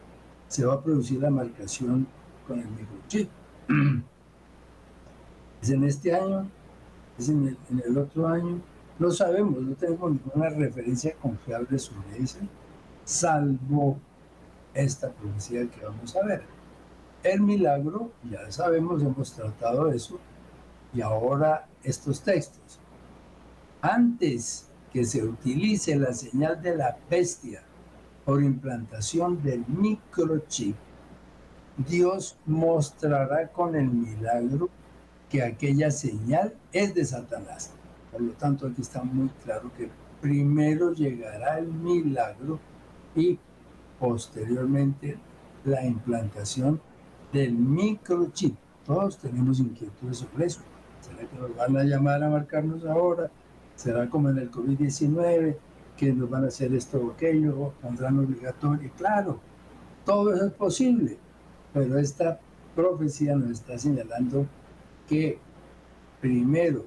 se 0.46 0.64
va 0.64 0.74
a 0.74 0.82
producir 0.82 1.20
la 1.20 1.30
marcación 1.30 2.06
con 2.46 2.61
el 2.61 2.68
microchip. 2.68 3.28
¿Es 5.61 5.70
en 5.70 5.82
este 5.82 6.14
año? 6.14 6.48
¿Es 7.18 7.28
en 7.28 7.48
el, 7.48 7.59
en 7.70 7.82
el 7.85 7.98
otro 7.98 8.28
año? 8.28 8.61
No 9.00 9.11
sabemos, 9.11 9.61
no 9.61 9.74
tenemos 9.74 10.12
ninguna 10.12 10.48
referencia 10.50 11.14
confiable 11.20 11.78
sobre 11.78 12.22
eso, 12.22 12.38
salvo 13.04 13.98
esta 14.72 15.11
profecía 15.11 15.68
que 15.68 15.85
vamos 15.85 16.14
a 16.14 16.24
ver. 16.24 16.44
El 17.24 17.40
milagro, 17.40 18.12
ya 18.30 18.50
sabemos, 18.52 19.02
hemos 19.02 19.32
tratado 19.32 19.90
eso, 19.90 20.20
y 20.94 21.01
ahora 21.01 21.66
estos 21.83 22.22
textos. 22.22 22.79
Antes 23.81 24.68
que 24.92 25.05
se 25.05 25.22
utilice 25.22 25.96
la 25.96 26.12
señal 26.12 26.61
de 26.62 26.77
la 26.77 26.96
bestia 27.11 27.62
por 28.25 28.42
implantación 28.42 29.42
del 29.42 29.64
microchip, 29.68 30.77
Dios 31.77 32.38
mostrará 32.46 33.49
con 33.49 33.77
el 33.77 33.88
milagro 33.88 34.70
que 35.29 35.42
aquella 35.42 35.90
señal 35.90 36.55
es 36.72 36.94
de 36.94 37.05
Satanás. 37.05 37.72
Por 38.11 38.22
lo 38.22 38.33
tanto, 38.33 38.66
aquí 38.66 38.81
está 38.81 39.03
muy 39.03 39.29
claro 39.44 39.70
que 39.77 39.90
primero 40.20 40.92
llegará 40.92 41.59
el 41.59 41.68
milagro 41.68 42.59
y 43.14 43.38
posteriormente 44.01 45.18
la 45.64 45.85
implantación 45.85 46.81
del 47.33 47.53
microchip. 47.53 48.57
Todos 48.85 49.18
tenemos 49.18 49.61
inquietudes 49.61 50.18
sobre 50.18 50.46
eso. 50.46 50.61
¿Será 51.16 51.29
que 51.31 51.38
nos 51.38 51.57
van 51.57 51.76
a 51.76 51.85
llamar 51.85 52.22
a 52.22 52.29
marcarnos 52.29 52.85
ahora? 52.85 53.31
¿Será 53.74 54.09
como 54.09 54.29
en 54.29 54.38
el 54.38 54.50
COVID-19 54.50 55.57
que 55.96 56.12
nos 56.12 56.29
van 56.29 56.44
a 56.44 56.48
hacer 56.48 56.74
esto 56.74 56.98
o 56.98 57.12
aquello? 57.12 57.72
¿Pondrán 57.81 58.18
obligatorio? 58.18 58.90
Claro, 58.96 59.40
todo 60.05 60.35
eso 60.35 60.46
es 60.46 60.52
posible, 60.52 61.16
pero 61.72 61.98
esta 61.98 62.38
profecía 62.74 63.35
nos 63.35 63.50
está 63.50 63.79
señalando 63.79 64.46
que 65.09 65.38
primero, 66.20 66.85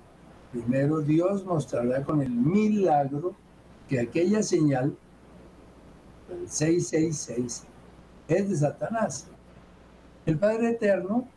primero 0.52 1.00
Dios 1.02 1.44
mostrará 1.44 2.04
con 2.04 2.22
el 2.22 2.30
milagro 2.30 3.34
que 3.88 4.00
aquella 4.00 4.44
señal, 4.44 4.96
el 6.30 6.48
666, 6.48 7.63
es 8.28 8.50
de 8.50 8.56
Satanás. 8.56 9.28
El 10.28 10.38
Padre 10.38 10.72
Eterno 10.72 11.28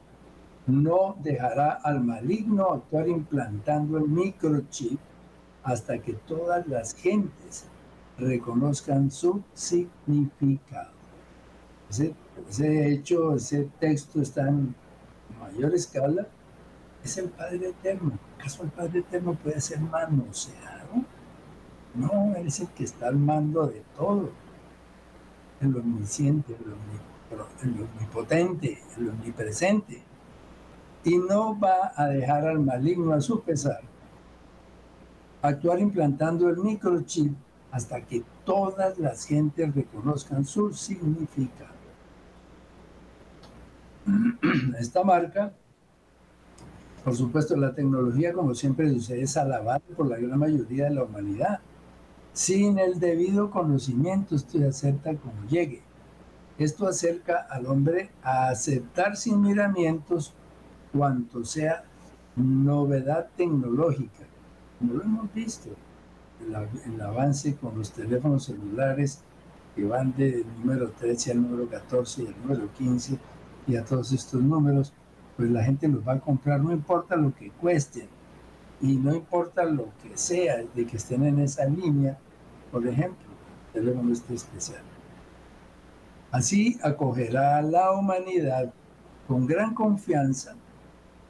no 0.67 1.17
dejará 1.23 1.73
al 1.73 2.03
maligno 2.03 2.73
actuar 2.73 3.09
implantando 3.09 3.99
el 3.99 4.09
microchip 4.09 4.99
hasta 5.63 5.99
que 5.99 6.15
todas 6.15 6.67
las 6.67 6.95
gentes 6.95 7.65
reconozcan 8.19 9.11
su 9.11 9.43
significado. 9.55 10.91
Ese, 11.91 12.15
hecho, 12.89 13.35
ese 13.35 13.69
texto 13.79 14.21
está 14.21 14.49
en 14.49 14.75
mayor 15.41 15.75
escala, 15.75 16.27
es 17.05 17.19
el 17.19 17.29
Padre 17.29 17.71
Eterno. 17.71 18.19
¿Acaso 18.39 18.63
el 18.63 18.71
Padre 18.71 19.01
Eterno 19.01 19.35
puede 19.35 19.61
ser 19.61 19.81
manoseado? 19.81 21.05
No, 21.95 22.35
Él 22.37 22.47
es 22.47 22.61
el 22.61 22.69
que 22.69 22.85
está 22.85 23.09
al 23.09 23.17
mando 23.17 23.67
de 23.67 23.83
todo. 23.97 24.31
El 25.61 25.77
omnisciente, 25.77 26.57
el 27.63 27.81
omnipotente, 27.81 28.83
el 28.97 29.11
omnipresente. 29.11 30.03
Y 31.05 31.19
no 31.19 31.59
va 31.59 31.93
a 31.97 32.07
dejar 32.07 32.47
al 32.47 32.61
maligno 32.61 33.13
a 33.13 33.21
su 33.21 33.41
pesar 33.41 33.81
actuar 35.43 35.81
implantando 35.81 36.49
el 36.49 36.57
microchip 36.57 37.35
hasta 37.73 38.01
que 38.01 38.23
todas 38.45 38.99
las 38.99 39.25
gentes 39.25 39.75
reconozcan 39.75 40.45
su 40.45 40.73
significado. 40.73 41.73
Esta 44.79 45.03
marca, 45.03 45.53
por 47.03 47.17
supuesto, 47.17 47.57
la 47.57 47.75
tecnología, 47.75 48.33
como 48.33 48.55
siempre 48.55 48.89
sucede, 48.91 49.23
es 49.23 49.37
alabada 49.37 49.81
por 49.97 50.07
la 50.07 50.19
gran 50.19 50.39
mayoría 50.39 50.85
de 50.85 50.95
la 50.95 51.05
humanidad. 51.05 51.61
Sin 52.33 52.79
el 52.79 53.01
debido 53.01 53.51
conocimiento, 53.51 54.37
esto 54.37 54.59
se 54.59 54.67
acepta 54.67 55.17
como 55.17 55.45
llegue. 55.49 55.83
Esto 56.59 56.87
acerca 56.87 57.47
al 57.51 57.67
hombre 57.67 58.11
a 58.23 58.49
aceptar 58.49 59.17
sin 59.17 59.41
miramientos 59.41 60.35
cuanto 60.93 61.45
sea 61.45 61.85
novedad 62.37 63.29
tecnológica 63.37 64.27
como 64.83 64.95
lo 64.95 65.05
hemos 65.05 65.33
visto, 65.33 65.71
el, 66.41 67.01
avance 67.01 67.55
con 67.55 67.79
los 67.79 67.93
teléfonos 67.93 68.47
celulares 68.47 69.21
que 69.77 69.85
van 69.85 70.13
del 70.17 70.45
número 70.59 70.91
13 70.91 71.31
al 71.31 71.43
número 71.43 71.69
14 71.69 72.25
y 72.25 72.27
al 72.27 72.35
número 72.43 72.69
15 72.73 73.17
y 73.69 73.77
a 73.77 73.85
todos 73.85 74.11
estos 74.11 74.43
números, 74.43 74.93
pues 75.37 75.49
la 75.51 75.63
gente 75.63 75.87
los 75.87 76.07
va 76.07 76.15
a 76.15 76.21
comprar, 76.21 76.61
no 76.61 76.73
importa 76.73 77.15
lo 77.15 77.33
que 77.33 77.51
cuesten 77.53 78.09
y 78.81 78.97
no 78.97 79.15
importa 79.15 79.65
lo 79.65 79.87
que 80.03 80.17
sea 80.17 80.65
de 80.75 80.85
que 80.85 80.97
estén 80.97 81.25
en 81.27 81.39
esa 81.39 81.65
línea, 81.65 82.19
por 82.73 82.85
ejemplo, 82.85 83.29
teléfono 83.73 84.13
este 84.13 84.35
especial. 84.35 84.83
Así 86.33 86.77
acogerá 86.83 87.59
a 87.59 87.63
la 87.63 87.93
humanidad 87.93 88.73
con 89.29 89.47
gran 89.47 89.75
confianza 89.75 90.57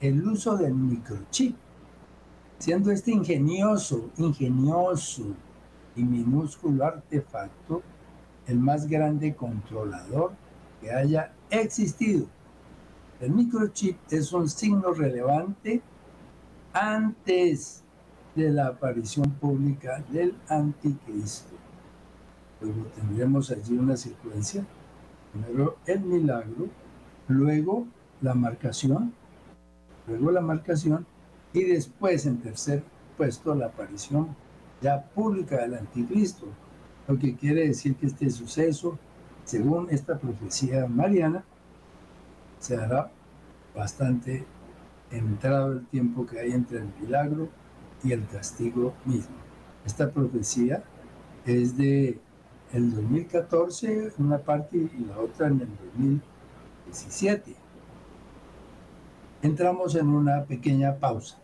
el 0.02 0.26
uso 0.26 0.56
del 0.56 0.74
microchip, 0.74 1.54
siendo 2.58 2.90
este 2.90 3.12
ingenioso, 3.12 4.10
ingenioso 4.16 5.22
y 5.94 6.02
minúsculo 6.02 6.84
artefacto 6.84 7.82
el 8.48 8.58
más 8.58 8.88
grande 8.88 9.36
controlador 9.36 10.32
que 10.80 10.90
haya 10.90 11.32
existido. 11.48 12.26
El 13.20 13.30
microchip 13.30 13.96
es 14.10 14.32
un 14.32 14.48
signo 14.48 14.92
relevante 14.92 15.80
antes 16.72 17.84
de 18.34 18.50
la 18.50 18.66
aparición 18.66 19.30
pública 19.30 20.02
del 20.10 20.34
anticristo. 20.48 21.54
Luego 22.60 22.86
tendremos 22.96 23.52
allí 23.52 23.78
una 23.78 23.96
secuencia. 23.96 24.66
Primero 25.32 25.76
el 25.86 26.00
milagro, 26.00 26.66
luego 27.28 27.86
la 28.20 28.34
marcación, 28.34 29.14
luego 30.06 30.30
la 30.30 30.40
marcación 30.40 31.06
y 31.52 31.64
después 31.64 32.26
en 32.26 32.38
tercer 32.38 32.82
puesto 33.16 33.54
la 33.54 33.66
aparición 33.66 34.34
ya 34.80 35.02
pública 35.02 35.58
del 35.58 35.74
anticristo, 35.74 36.46
lo 37.06 37.18
que 37.18 37.36
quiere 37.36 37.68
decir 37.68 37.94
que 37.96 38.06
este 38.06 38.30
suceso, 38.30 38.98
según 39.44 39.88
esta 39.90 40.18
profecía 40.18 40.86
mariana, 40.86 41.44
se 42.58 42.76
hará 42.76 43.10
bastante 43.74 44.44
entrado 45.10 45.72
el 45.72 45.86
tiempo 45.86 46.26
que 46.26 46.40
hay 46.40 46.52
entre 46.52 46.78
el 46.78 46.88
milagro 47.00 47.48
y 48.02 48.12
el 48.12 48.26
castigo 48.26 48.94
mismo. 49.04 49.36
Esta 49.84 50.10
profecía 50.10 50.82
es 51.44 51.76
de 51.76 52.18
el 52.72 52.94
2014 52.94 54.12
una 54.18 54.38
parte 54.38 54.76
y 54.76 55.04
la 55.04 55.18
otra 55.18 55.48
en 55.48 55.60
el 55.60 55.68
2017. 55.94 57.61
Entramos 59.42 59.96
en 59.96 60.08
una 60.08 60.44
pequeña 60.44 60.94
pausa. 60.94 61.36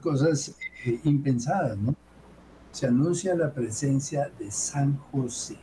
Cosas 0.00 0.56
eh, 0.84 1.00
impensadas, 1.04 1.76
¿no? 1.78 1.94
Se 2.72 2.86
anuncia 2.86 3.34
la 3.34 3.52
presencia 3.52 4.30
de 4.38 4.50
San 4.50 4.96
José 5.10 5.56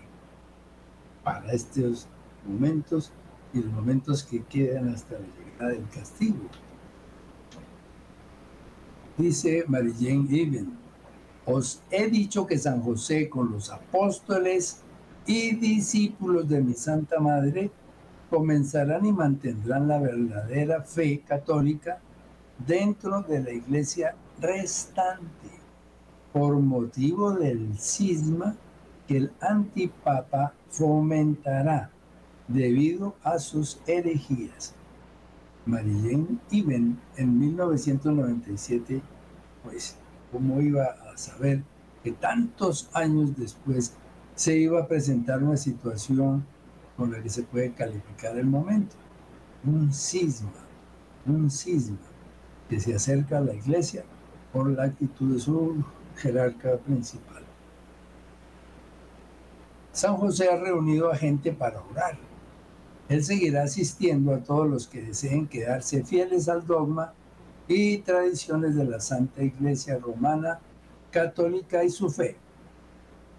para 1.24 1.52
estos 1.54 2.08
momentos 2.46 3.12
y 3.54 3.62
los 3.62 3.72
momentos 3.72 4.24
que 4.24 4.44
quedan 4.44 4.90
hasta 4.90 5.16
la 5.16 5.26
llegada 5.26 5.72
del 5.72 5.90
castigo. 5.90 6.48
Dice 9.18 9.66
Marilyn 9.68 10.28
Even, 10.30 10.78
os 11.46 11.82
he 11.90 12.10
dicho 12.10 12.46
que 12.46 12.58
San 12.58 12.82
José 12.82 13.30
con 13.30 13.52
los 13.52 13.72
apóstoles 13.72 14.82
y 15.26 15.56
discípulos 15.56 16.48
de 16.48 16.62
mi 16.62 16.74
Santa 16.74 17.20
Madre 17.20 17.72
comenzarán 18.30 19.06
y 19.06 19.12
mantendrán 19.12 19.88
la 19.88 20.00
verdadera 20.00 20.84
fe 20.84 21.22
católica 21.26 22.00
dentro 22.66 23.22
de 23.22 23.42
la 23.42 23.52
iglesia 23.52 24.16
restante 24.40 25.50
por 26.34 26.60
motivo 26.60 27.32
del 27.32 27.78
cisma 27.78 28.56
que 29.08 29.18
el 29.18 29.32
antipapa 29.40 30.54
fomentará 30.70 31.90
debido 32.48 33.16
a 33.24 33.40
sus 33.40 33.80
herejías. 33.88 34.76
Marilyn 35.66 36.40
Iben 36.52 37.00
en 37.18 37.40
1997, 37.40 39.02
pues, 39.64 39.98
¿cómo 40.32 40.62
iba 40.62 40.86
a 40.86 41.18
saber 41.18 41.64
que 42.04 42.12
tantos 42.12 42.90
años 42.94 43.36
después 43.36 43.94
se 44.36 44.58
iba 44.58 44.82
a 44.82 44.88
presentar 44.88 45.44
una 45.44 45.58
situación 45.58 46.46
con 46.96 47.12
la 47.12 47.22
que 47.22 47.30
se 47.30 47.44
puede 47.44 47.74
calificar 47.74 48.38
el 48.38 48.46
momento? 48.46 48.96
Un 49.66 49.92
cisma, 49.92 50.54
un 51.26 51.50
cisma 51.50 51.98
que 52.70 52.80
se 52.80 52.96
acerca 52.96 53.40
a 53.40 53.42
la 53.42 53.54
iglesia 53.54 54.06
la 54.66 54.84
actitud 54.84 55.34
de 55.34 55.40
su 55.40 55.84
jerarca 56.16 56.78
principal. 56.78 57.44
San 59.92 60.16
José 60.18 60.50
ha 60.50 60.58
reunido 60.58 61.12
a 61.12 61.16
gente 61.16 61.52
para 61.52 61.82
orar. 61.82 62.18
Él 63.10 63.24
seguirá 63.24 63.64
asistiendo 63.64 64.34
a 64.34 64.40
todos 64.40 64.68
los 64.68 64.88
que 64.88 65.02
deseen 65.02 65.48
quedarse 65.48 66.04
fieles 66.04 66.50
al 66.50 66.66
dogma 66.66 67.14
y 67.68 68.00
tradiciones 68.00 68.76
de 68.76 68.86
la 68.86 69.00
Santa 69.00 69.44
Iglesia 69.44 69.98
Romana, 69.98 70.60
Católica 71.12 71.84
y 71.84 71.90
su 71.90 72.10
fe. 72.10 72.36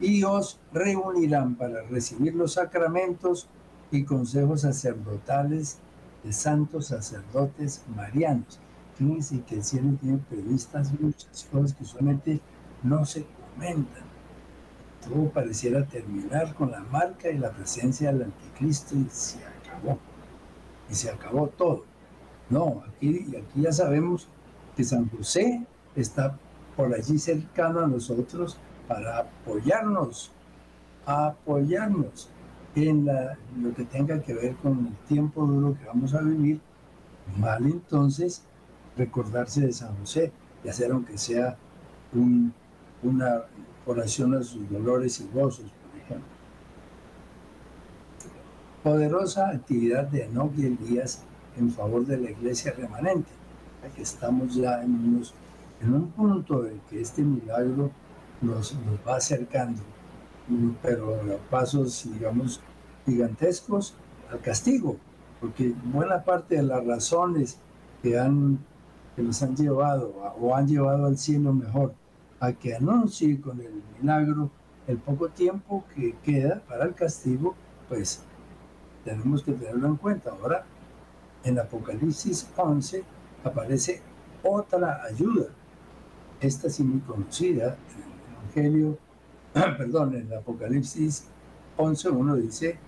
Y 0.01 0.25
os 0.25 0.59
reunirán 0.73 1.55
para 1.55 1.83
recibir 1.83 2.35
los 2.35 2.55
sacramentos 2.55 3.49
y 3.91 4.05
consejos 4.05 4.63
sacerdotales 4.63 5.79
de 6.25 6.33
santos 6.33 6.87
sacerdotes 6.87 7.83
marianos 7.95 8.59
y 9.01 9.39
que 9.47 9.57
el 9.57 9.65
cielo 9.65 9.97
tiene 10.01 10.19
previstas 10.19 10.93
muchas 11.01 11.49
cosas 11.53 11.73
que 11.75 11.85
solamente 11.85 12.41
no 12.83 13.05
se 13.05 13.25
comentan. 13.55 14.03
Todo 15.07 15.31
pareciera 15.31 15.87
terminar 15.87 16.55
con 16.55 16.73
la 16.73 16.81
marca 16.81 17.31
y 17.31 17.39
la 17.39 17.53
presencia 17.53 18.13
del 18.13 18.25
anticristo 18.25 18.97
y 18.97 19.07
se 19.11 19.39
acabó. 19.45 19.99
Y 20.91 20.95
se 20.95 21.11
acabó 21.11 21.47
todo. 21.49 21.85
No, 22.51 22.83
aquí, 22.89 23.37
aquí 23.37 23.63
ya 23.63 23.73
sabemos 23.73 24.27
que 24.77 24.83
San 24.83 25.09
José 25.11 25.65
está 25.95 26.37
por 26.77 26.93
allí 26.93 27.19
cercano 27.19 27.81
a 27.81 27.87
nosotros 27.87 28.59
para 28.89 29.19
apoyarnos, 29.19 30.33
apoyarnos 31.07 32.31
en 32.75 33.07
lo 33.07 33.75
que 33.75 33.85
tenga 33.85 34.21
que 34.23 34.35
ver 34.35 34.57
con 34.57 34.87
el 34.87 34.97
tiempo 35.07 35.47
duro 35.47 35.77
que 35.79 35.85
vamos 35.87 36.15
a 36.15 36.21
vivir. 36.21 36.61
Mal 37.37 37.67
entonces 37.67 38.43
recordarse 38.99 39.63
de 39.63 39.73
San 39.73 39.97
José 39.97 40.33
y 40.63 40.69
hacer 40.69 40.91
aunque 40.91 41.17
sea 41.17 41.57
una 43.03 43.45
oración 43.87 44.35
a 44.35 44.43
sus 44.43 44.69
dolores 44.69 45.21
y 45.21 45.29
gozos, 45.33 45.71
por 45.71 46.01
ejemplo. 46.01 46.29
Poderosa 48.83 49.51
actividad 49.51 50.09
de 50.09 50.25
Enoch 50.25 50.53
y 50.57 50.67
Elías 50.67 51.23
en 51.57 51.71
favor 51.71 52.05
de 52.05 52.19
la 52.19 52.31
iglesia 52.31 52.73
remanente. 52.77 53.31
Aquí 53.85 54.03
estamos 54.03 54.55
ya 54.55 54.83
en, 54.83 55.23
en 55.81 55.95
un 55.95 56.11
punto 56.11 56.67
en 56.67 56.81
que 56.91 57.01
este 57.01 57.23
milagro 57.23 57.91
nos, 58.41 58.75
nos 58.75 58.99
va 59.07 59.17
acercando, 59.17 59.83
pero 60.83 61.15
a 61.15 61.51
pasos, 61.51 62.09
digamos, 62.13 62.61
gigantescos 63.05 63.95
al 64.31 64.41
castigo, 64.41 64.97
porque 65.41 65.73
buena 65.85 66.23
parte 66.25 66.57
de 66.57 66.63
las 66.63 66.85
razones 66.85 67.59
que 68.03 68.19
han 68.19 68.59
que 69.19 69.25
los 69.25 69.43
han 69.43 69.57
llevado 69.57 70.15
o 70.41 70.55
han 70.55 70.69
llevado 70.69 71.07
al 71.07 71.19
cielo 71.19 71.53
mejor 71.53 71.93
a 72.39 72.53
que 72.53 72.77
anuncie 72.77 73.41
con 73.41 73.61
el 73.61 73.83
milagro 73.99 74.49
el 74.87 74.99
poco 74.99 75.29
tiempo 75.29 75.85
que 75.93 76.15
queda 76.23 76.63
para 76.69 76.85
el 76.85 76.95
castigo, 76.95 77.57
pues 77.89 78.23
tenemos 79.05 79.43
que 79.43 79.55
tenerlo 79.55 79.89
en 79.89 79.97
cuenta. 79.97 80.31
Ahora, 80.31 80.65
en 81.43 81.59
Apocalipsis 81.59 82.49
11 82.57 83.03
aparece 83.43 84.01
otra 84.45 85.03
ayuda. 85.03 85.49
Esta 86.41 86.71
sí 86.71 86.85
muy 86.85 87.01
conocida, 87.01 87.77
en 87.91 88.03
el 88.05 88.71
Evangelio, 88.71 88.99
perdón, 89.53 90.15
en 90.15 90.33
Apocalipsis 90.33 91.27
11, 91.77 92.09
uno 92.11 92.37
dice, 92.37 92.79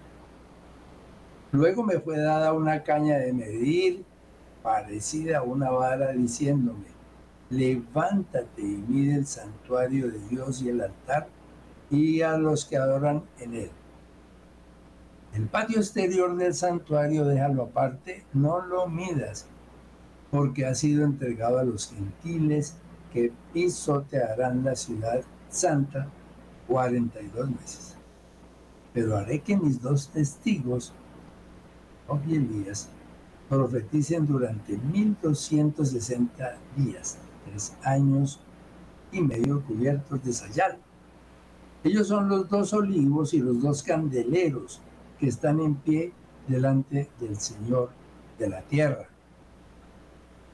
luego 1.51 1.83
me 1.83 1.99
fue 1.99 2.21
dada 2.21 2.53
una 2.53 2.85
caña 2.85 3.19
de 3.19 3.33
medir 3.33 4.05
parecida 4.62 5.38
a 5.38 5.42
una 5.42 5.70
vara 5.70 6.12
diciéndome, 6.12 6.87
levántate 7.51 8.62
y 8.62 8.85
mide 8.87 9.16
el 9.16 9.27
santuario 9.27 10.11
de 10.11 10.18
Dios 10.29 10.62
y 10.62 10.68
el 10.68 10.81
altar 10.81 11.29
y 11.90 12.23
a 12.23 12.38
los 12.38 12.64
que 12.64 12.77
adoran 12.77 13.25
en 13.38 13.55
él. 13.55 13.70
El 15.35 15.46
patio 15.46 15.79
exterior 15.79 16.37
del 16.37 16.55
santuario 16.55 17.25
déjalo 17.25 17.64
aparte, 17.64 18.25
no 18.33 18.61
lo 18.66 18.88
midas, 18.88 19.46
porque 20.31 20.66
ha 20.66 20.75
sido 20.75 21.05
entregado 21.05 21.59
a 21.59 21.64
los 21.64 21.90
gentiles 21.90 22.77
que 23.12 23.33
pisotearán 23.53 24.64
la 24.64 24.77
ciudad 24.77 25.23
santa 25.49 26.09
42 26.68 27.51
meses. 27.51 27.96
Pero 28.92 29.16
haré 29.16 29.40
que 29.40 29.57
mis 29.57 29.81
dos 29.81 30.09
testigos, 30.09 30.92
y 32.27 32.35
Elías, 32.35 32.88
profeticen 33.51 34.27
durante 34.29 34.79
1260 34.79 36.57
días, 36.77 37.19
tres 37.45 37.77
años 37.83 38.39
y 39.11 39.21
medio 39.21 39.61
cubiertos 39.65 40.23
de 40.25 40.33
sayal. 40.33 40.79
Ellos 41.83 42.07
son 42.07 42.29
los 42.29 42.49
dos 42.49 42.73
olivos 42.73 43.35
y 43.35 43.41
los 43.41 43.61
dos 43.61 43.83
candeleros 43.83 44.81
que 45.19 45.27
están 45.27 45.59
en 45.59 45.75
pie 45.75 46.13
delante 46.47 47.11
del 47.19 47.37
Señor 47.41 47.91
de 48.39 48.49
la 48.49 48.63
tierra. 48.63 49.09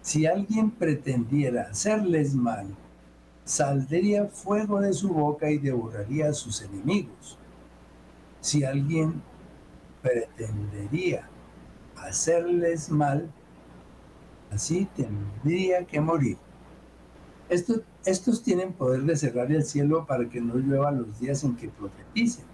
Si 0.00 0.24
alguien 0.24 0.70
pretendiera 0.70 1.68
hacerles 1.70 2.34
mal, 2.34 2.66
saldría 3.44 4.24
fuego 4.24 4.80
de 4.80 4.94
su 4.94 5.10
boca 5.10 5.50
y 5.50 5.58
devoraría 5.58 6.30
a 6.30 6.32
sus 6.32 6.62
enemigos. 6.62 7.36
Si 8.40 8.64
alguien 8.64 9.20
pretendería 10.00 11.28
hacerles 12.06 12.90
mal, 12.90 13.30
así 14.50 14.88
tendría 14.96 15.84
que 15.84 16.00
morir. 16.00 16.38
Estos, 17.48 17.82
estos 18.04 18.42
tienen 18.42 18.72
poder 18.72 19.02
de 19.02 19.16
cerrar 19.16 19.50
el 19.52 19.64
cielo 19.64 20.06
para 20.06 20.28
que 20.28 20.40
no 20.40 20.56
llueva 20.56 20.90
los 20.90 21.20
días 21.20 21.44
en 21.44 21.56
que 21.56 21.68
profeticen. 21.68 22.44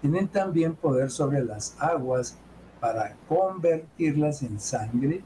Tienen 0.00 0.28
también 0.28 0.74
poder 0.74 1.10
sobre 1.10 1.44
las 1.44 1.76
aguas 1.78 2.36
para 2.80 3.16
convertirlas 3.28 4.42
en 4.42 4.58
sangre 4.58 5.22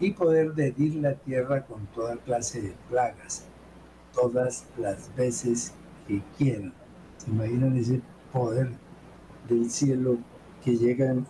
y 0.00 0.12
poder 0.12 0.54
de 0.54 0.68
herir 0.68 0.96
la 0.96 1.14
tierra 1.14 1.64
con 1.64 1.86
toda 1.86 2.16
clase 2.16 2.60
de 2.60 2.74
plagas, 2.88 3.44
todas 4.12 4.66
las 4.76 5.14
veces 5.16 5.72
que 6.06 6.22
quieran. 6.36 6.72
¿Se 7.18 7.30
imaginan 7.30 7.76
ese 7.76 8.00
poder 8.32 8.70
del 9.48 9.70
cielo 9.70 10.18
que 10.64 10.76
llega 10.76 11.10
en, 11.10 11.26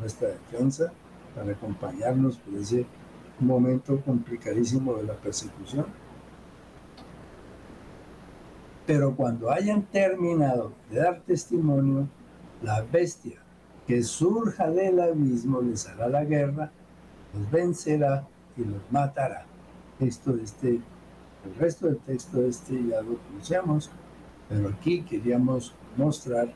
nuestra 0.00 0.28
defensa 0.28 0.92
para 1.34 1.52
acompañarnos 1.52 2.38
por 2.38 2.54
ese 2.54 2.86
momento 3.38 4.00
complicadísimo 4.00 4.94
de 4.94 5.04
la 5.04 5.14
persecución? 5.14 5.86
Pero 8.86 9.14
cuando 9.14 9.50
hayan 9.50 9.82
terminado 9.82 10.72
de 10.90 11.00
dar 11.00 11.20
testimonio, 11.20 12.08
la 12.62 12.82
bestia 12.82 13.38
que 13.86 14.02
surja 14.02 14.70
del 14.70 15.00
abismo 15.00 15.60
les 15.60 15.86
hará 15.88 16.08
la 16.08 16.24
guerra 16.24 16.72
los 17.34 17.50
vencerá 17.50 18.26
y 18.56 18.64
los 18.64 18.80
matará. 18.90 19.44
Esto 20.00 20.36
este, 20.36 20.80
el 21.44 21.54
resto 21.58 21.86
del 21.86 21.98
texto 21.98 22.42
este 22.44 22.74
ya 22.86 23.00
lo 23.02 23.18
conocemos, 23.18 23.90
pero 24.48 24.68
aquí 24.68 25.02
queríamos 25.02 25.74
mostrar 25.96 26.52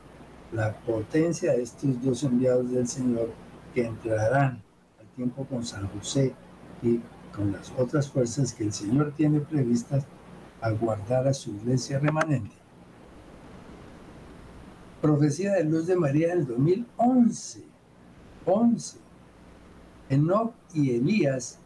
la 0.53 0.71
potencia 0.71 1.53
de 1.53 1.63
estos 1.63 2.01
dos 2.03 2.23
enviados 2.23 2.71
del 2.71 2.87
Señor 2.87 3.31
que 3.73 3.85
entrarán 3.85 4.61
al 4.99 5.07
tiempo 5.15 5.45
con 5.45 5.65
San 5.65 5.87
José 5.87 6.33
y 6.81 6.99
con 7.35 7.51
las 7.51 7.71
otras 7.77 8.09
fuerzas 8.09 8.53
que 8.53 8.63
el 8.63 8.73
Señor 8.73 9.13
tiene 9.17 9.39
previstas 9.39 10.05
a 10.61 10.69
guardar 10.69 11.27
a 11.27 11.33
su 11.33 11.51
iglesia 11.51 11.99
remanente. 11.99 12.55
Profecía 15.01 15.53
de 15.53 15.63
luz 15.65 15.87
de 15.87 15.95
María 15.95 16.29
del 16.29 16.45
2011. 16.45 17.63
11. 18.45 18.97
Enoch 20.09 20.53
y 20.73 20.95
Elías 20.95 21.59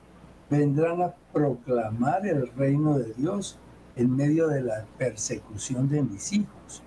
vendrán 0.49 1.01
a 1.01 1.13
proclamar 1.33 2.25
el 2.25 2.47
reino 2.55 2.97
de 2.97 3.13
Dios 3.13 3.57
en 3.95 4.15
medio 4.15 4.47
de 4.47 4.61
la 4.61 4.85
persecución 4.97 5.89
de 5.89 6.03
mis 6.03 6.31
hijos, 6.33 6.83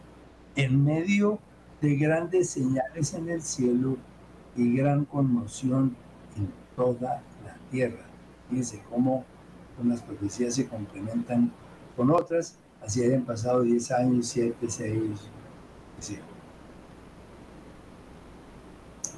en 0.56 0.82
medio 0.84 1.32
de 1.32 1.49
grandes 1.80 2.50
señales 2.50 3.14
en 3.14 3.28
el 3.28 3.42
cielo 3.42 3.96
y 4.56 4.76
gran 4.76 5.04
conmoción 5.04 5.96
en 6.36 6.52
toda 6.76 7.22
la 7.44 7.56
tierra. 7.70 8.04
Fíjense 8.48 8.82
cómo 8.90 9.24
unas 9.82 10.02
profecías 10.02 10.54
se 10.54 10.68
complementan 10.68 11.52
con 11.96 12.10
otras, 12.10 12.56
así 12.82 13.02
hayan 13.02 13.24
pasado 13.24 13.62
10 13.62 13.90
años, 13.92 14.26
7, 14.28 14.56
6, 14.68 14.94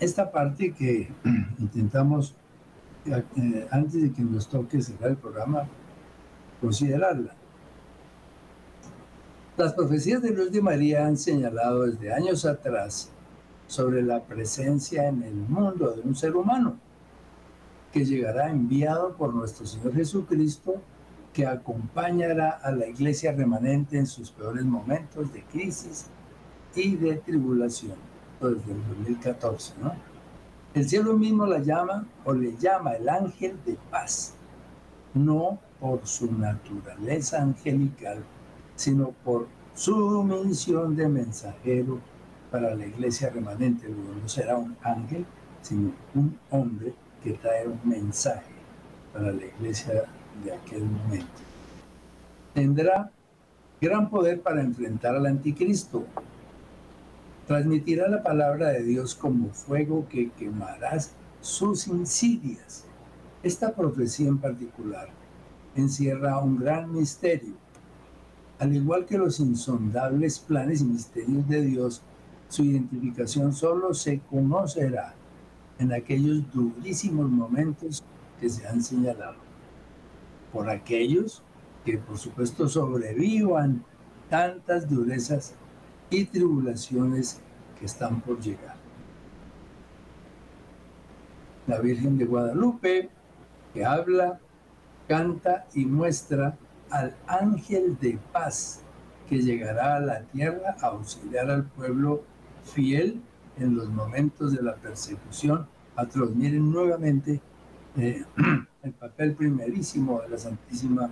Esta 0.01 0.31
parte 0.33 0.73
que 0.73 1.13
intentamos 1.59 2.35
eh, 3.07 3.69
antes 3.71 4.03
de 4.03 4.13
que 4.13 4.23
nos 4.23 4.49
toque 4.49 4.81
cerrar 4.81 5.11
el 5.11 5.17
programa, 5.17 5.69
considerarla. 6.61 7.35
Las 9.55 9.75
profecías 9.75 10.23
de 10.23 10.31
Luz 10.31 10.51
de 10.51 10.63
María 10.63 11.07
han 11.07 11.19
señalado 11.19 11.83
desde 11.83 12.11
años 12.11 12.47
atrás 12.47 13.11
sobre 13.67 14.01
la 14.03 14.23
presencia 14.23 15.07
en 15.07 15.23
el 15.23 15.35
mundo 15.35 15.91
de 15.91 16.01
un 16.01 16.17
ser 16.17 16.35
humano 16.35 16.79
que 17.93 18.07
llegará 18.07 18.49
enviado 18.49 19.15
por 19.15 19.35
nuestro 19.35 19.67
Señor 19.67 19.95
Jesucristo, 19.95 20.77
que 21.35 21.47
acompañará 21.47 22.49
a 22.63 22.73
la 22.73 22.87
iglesia 22.87 23.33
remanente 23.33 23.99
en 23.99 24.07
sus 24.07 24.31
peores 24.31 24.65
momentos 24.65 25.31
de 25.35 25.43
crisis 25.43 26.07
y 26.75 26.97
de 26.97 27.17
tribulación, 27.17 27.97
desde 28.41 28.73
el 28.73 28.89
2014, 28.89 29.75
¿no? 29.83 29.93
El 30.73 30.89
cielo 30.89 31.13
mismo 31.19 31.45
la 31.45 31.59
llama 31.59 32.07
o 32.25 32.33
le 32.33 32.57
llama 32.57 32.93
el 32.93 33.07
ángel 33.07 33.59
de 33.67 33.77
paz, 33.91 34.33
no 35.13 35.59
por 35.79 36.07
su 36.07 36.33
naturaleza 36.33 37.43
angelical, 37.43 38.25
sino 38.83 39.13
por 39.25 39.47
su 39.77 40.25
misión 40.25 40.97
de 40.97 41.09
mensajero 41.09 42.01
para 42.51 42.75
la 42.75 42.85
iglesia 42.85 43.31
remanente. 43.31 43.87
Luego 43.87 44.13
no 44.21 44.29
será 44.29 44.57
un 44.57 44.77
ángel, 44.83 45.25
sino 45.63 45.93
un 46.17 46.37
hombre 46.51 46.93
que 47.23 47.35
trae 47.35 47.69
un 47.69 47.79
mensaje 47.85 48.53
para 49.13 49.31
la 49.31 49.45
iglesia 49.45 50.03
de 50.43 50.53
aquel 50.53 50.83
momento. 50.83 51.43
Tendrá 52.55 53.13
gran 53.81 54.11
poder 54.11 54.41
para 54.41 54.61
enfrentar 54.61 55.15
al 55.15 55.27
anticristo, 55.27 56.05
transmitirá 57.47 58.09
la 58.09 58.25
palabra 58.25 58.71
de 58.71 58.83
Dios 58.83 59.15
como 59.15 59.51
fuego 59.51 60.09
que 60.09 60.33
quemarás 60.33 61.13
sus 61.41 61.87
insidias. 61.87 62.85
Esta 63.45 63.73
profecía 63.77 64.27
en 64.27 64.39
particular 64.39 65.09
encierra 65.77 66.41
un 66.41 66.59
gran 66.59 66.93
misterio. 66.93 67.62
Al 68.63 68.73
igual 68.77 69.07
que 69.07 69.19
los 69.19 69.41
insondables 69.41 70.39
planes 70.39 70.83
y 70.83 70.85
misterios 70.85 71.49
de 71.49 71.63
Dios, 71.63 72.01
su 72.49 72.63
identificación 72.63 73.53
solo 73.53 73.93
se 73.93 74.21
conocerá 74.31 75.17
en 75.81 75.93
aquellos 75.93 76.45
durísimos 76.53 77.29
momentos 77.29 78.05
que 78.39 78.49
se 78.49 78.65
han 78.69 78.81
señalado. 78.81 79.35
Por 80.53 80.71
aquellos 80.71 81.43
que 81.85 81.99
por 81.99 82.17
supuesto 82.19 82.69
sobrevivan 82.69 83.85
tantas 84.31 84.89
durezas 84.89 85.55
y 86.09 86.27
tribulaciones 86.27 87.41
que 87.81 87.87
están 87.87 88.21
por 88.21 88.39
llegar. 88.39 88.77
La 91.67 91.81
Virgen 91.81 92.17
de 92.17 92.27
Guadalupe, 92.27 93.11
que 93.75 93.85
habla, 93.85 94.39
canta 95.09 95.67
y 95.75 95.85
muestra 95.85 96.57
al 96.93 97.17
ángel 97.27 97.99
de 98.01 98.19
paz 98.33 98.81
que 99.29 99.39
llegará 99.39 99.97
a 99.97 100.01
la 100.01 100.21
tierra 100.25 100.77
a 100.81 100.89
auxiliar 100.89 101.51
al 101.51 101.65
pueblo 101.65 102.23
fiel 102.65 103.21
en 103.59 103.75
los 103.75 103.89
momentos 103.89 104.53
de 104.53 104.63
la 104.63 104.75
persecución 104.77 105.67
atroz. 105.97 106.35
Miren 106.35 106.71
nuevamente 106.71 107.41
eh, 107.97 108.25
el 108.83 108.93
papel 108.93 109.35
primerísimo 109.35 110.21
de 110.21 110.29
la 110.29 110.39
Santísima 110.39 111.11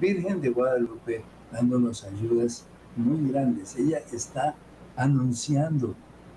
Virgen 0.00 0.40
de 0.40 0.48
Guadalupe 0.48 1.22
dándonos 1.52 2.04
ayudas 2.04 2.64
muy 2.96 3.30
grandes. 3.30 3.76
Ella 3.76 3.98
está 4.12 4.54
anunciando 4.96 5.94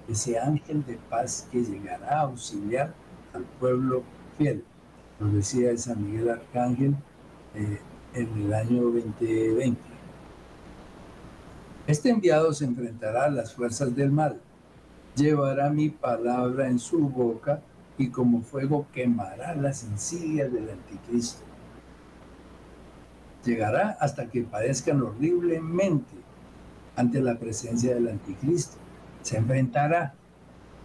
ese 0.10 0.38
ángel 0.38 0.86
de 0.86 1.00
paz 1.10 1.48
que 1.50 1.64
llegará 1.64 2.20
a 2.20 2.22
auxiliar 2.24 2.94
al 3.34 3.44
pueblo 3.58 4.04
fiel. 4.38 4.66
Lo 5.22 5.28
decía 5.30 5.76
San 5.78 6.06
Miguel 6.06 6.30
Arcángel 6.30 6.94
eh, 7.54 7.80
en 8.16 8.46
el 8.46 8.54
año 8.54 8.84
2020. 8.84 9.80
Este 11.88 12.10
enviado 12.10 12.54
se 12.54 12.66
enfrentará 12.66 13.26
a 13.26 13.30
las 13.30 13.54
fuerzas 13.54 13.96
del 13.96 14.12
mal, 14.12 14.40
llevará 15.16 15.70
mi 15.70 15.90
palabra 15.90 16.68
en 16.68 16.80
su 16.80 17.10
boca 17.10 17.62
y 17.98 18.10
como 18.10 18.42
fuego 18.42 18.88
quemará 18.94 19.56
las 19.56 19.84
insidias 19.84 20.52
del 20.52 20.70
anticristo. 20.70 21.44
Llegará 23.44 23.98
hasta 24.00 24.28
que 24.28 24.42
padezcan 24.42 25.02
horriblemente 25.02 26.16
ante 26.96 27.22
la 27.22 27.38
presencia 27.38 27.94
del 27.94 28.08
anticristo. 28.08 28.78
Se 29.22 29.38
enfrentará 29.38 30.16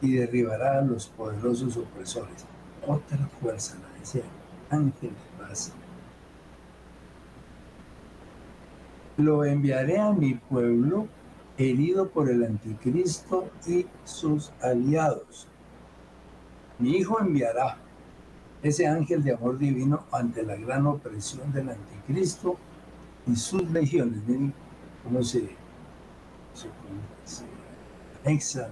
y 0.03 0.13
derribará 0.13 0.79
a 0.79 0.83
los 0.83 1.07
poderosos 1.07 1.77
opresores. 1.77 2.45
Otra 2.87 3.19
fuerza, 3.41 3.77
la 3.77 3.99
decía 3.99 4.23
ángel 4.71 5.13
paz. 5.39 5.73
Lo 9.21 9.45
enviaré 9.45 9.99
a 9.99 10.13
mi 10.13 10.33
pueblo 10.33 11.07
herido 11.59 12.09
por 12.09 12.31
el 12.31 12.43
anticristo 12.43 13.51
y 13.67 13.85
sus 14.05 14.51
aliados. 14.63 15.47
Mi 16.79 16.97
hijo 16.97 17.21
enviará 17.21 17.77
ese 18.63 18.87
ángel 18.87 19.23
de 19.23 19.35
amor 19.35 19.59
divino 19.59 20.05
ante 20.11 20.43
la 20.43 20.57
gran 20.57 20.87
opresión 20.87 21.53
del 21.53 21.69
anticristo 21.69 22.57
y 23.27 23.37
sus 23.37 23.71
legiones. 23.71 24.23
Miren 24.27 24.55
cómo 25.05 25.23
se, 25.23 25.51
anexa 28.25 28.71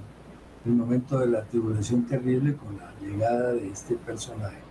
el 0.65 0.73
momento 0.73 1.19
de 1.19 1.27
la 1.27 1.45
tribulación 1.45 2.07
terrible 2.07 2.57
con 2.57 2.79
la 2.79 2.91
llegada 3.03 3.53
de 3.53 3.69
este 3.69 3.97
personaje. 3.97 4.63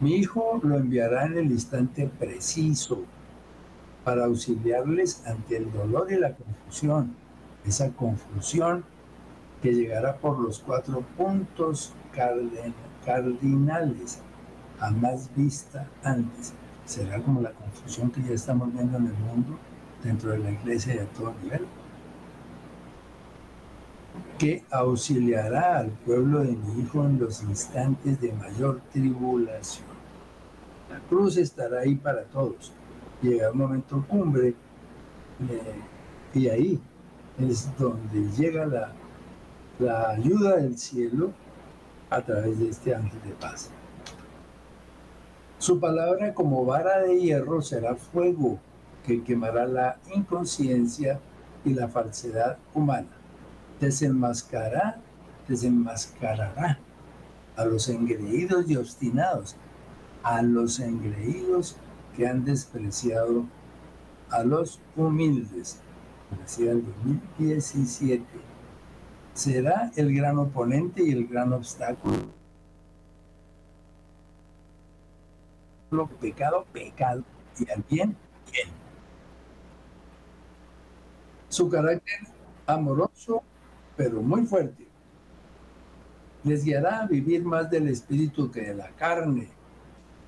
Mi 0.00 0.14
hijo 0.14 0.60
lo 0.62 0.78
enviará 0.78 1.26
en 1.26 1.36
el 1.36 1.52
instante 1.52 2.10
preciso 2.18 3.04
para 4.04 4.26
auxiliarles 4.26 5.26
ante 5.26 5.56
el 5.56 5.72
dolor 5.72 6.12
y 6.12 6.16
la 6.16 6.34
confusión. 6.34 7.14
Esa 7.66 7.90
confusión 7.92 8.84
que 9.62 9.74
llegará 9.74 10.16
por 10.18 10.38
los 10.38 10.58
cuatro 10.58 11.02
puntos 11.16 11.94
cardinales, 13.04 14.20
jamás 14.78 15.30
vista 15.34 15.88
antes. 16.02 16.52
Será 16.84 17.22
como 17.22 17.40
la 17.40 17.52
confusión 17.52 18.10
que 18.10 18.22
ya 18.22 18.34
estamos 18.34 18.72
viendo 18.72 18.98
en 18.98 19.06
el 19.06 19.14
mundo, 19.14 19.58
dentro 20.02 20.30
de 20.30 20.38
la 20.38 20.50
iglesia 20.50 20.94
y 20.94 20.98
a 20.98 21.06
todo 21.06 21.34
nivel 21.42 21.66
que 24.38 24.64
auxiliará 24.70 25.78
al 25.78 25.90
pueblo 25.90 26.40
de 26.40 26.52
mi 26.52 26.82
Hijo 26.82 27.04
en 27.04 27.18
los 27.18 27.42
instantes 27.42 28.20
de 28.20 28.32
mayor 28.32 28.80
tribulación. 28.92 29.86
La 30.90 31.00
cruz 31.00 31.36
estará 31.36 31.80
ahí 31.80 31.94
para 31.94 32.24
todos. 32.24 32.72
Llega 33.24 33.50
un 33.52 33.56
momento 33.56 34.04
cumbre 34.06 34.48
eh, 34.48 35.74
y 36.34 36.48
ahí 36.48 36.80
es 37.40 37.74
donde 37.78 38.20
llega 38.36 38.66
la, 38.66 38.92
la 39.78 40.10
ayuda 40.10 40.56
del 40.56 40.76
cielo 40.76 41.32
a 42.10 42.20
través 42.20 42.58
de 42.58 42.68
este 42.68 42.94
ángel 42.94 43.18
de 43.22 43.30
paz. 43.30 43.70
Su 45.58 45.80
palabra 45.80 46.34
como 46.34 46.66
vara 46.66 47.00
de 47.00 47.18
hierro 47.18 47.62
será 47.62 47.96
fuego 47.96 48.58
que 49.06 49.24
quemará 49.24 49.64
la 49.64 49.96
inconsciencia 50.14 51.18
y 51.64 51.72
la 51.72 51.88
falsedad 51.88 52.58
humana 52.74 53.08
desenmascarará, 53.80 54.98
desenmascarará 55.48 56.78
a 57.56 57.64
los 57.64 57.88
engreídos 57.88 58.68
y 58.68 58.76
obstinados, 58.76 59.56
a 60.22 60.42
los 60.42 60.78
engreídos 60.78 61.78
que 62.16 62.26
han 62.26 62.44
despreciado 62.44 63.44
a 64.30 64.42
los 64.44 64.80
humildes. 64.96 65.80
Decía 66.40 66.72
el 66.72 66.84
2017. 66.84 68.24
Será 69.34 69.90
el 69.96 70.14
gran 70.14 70.38
oponente 70.38 71.02
y 71.02 71.12
el 71.12 71.26
gran 71.26 71.52
obstáculo. 71.52 72.32
Lo 75.90 76.06
pecado, 76.08 76.64
pecado, 76.72 77.22
y 77.58 77.70
al 77.70 77.84
bien, 77.88 78.16
bien. 78.50 78.68
Su 81.48 81.68
carácter 81.68 82.20
amoroso 82.66 83.42
pero 83.96 84.22
muy 84.22 84.46
fuerte. 84.46 84.86
Les 86.42 86.64
guiará 86.64 87.02
a 87.02 87.06
vivir 87.06 87.44
más 87.44 87.70
del 87.70 87.88
espíritu 87.88 88.50
que 88.50 88.62
de 88.62 88.74
la 88.74 88.88
carne, 88.90 89.48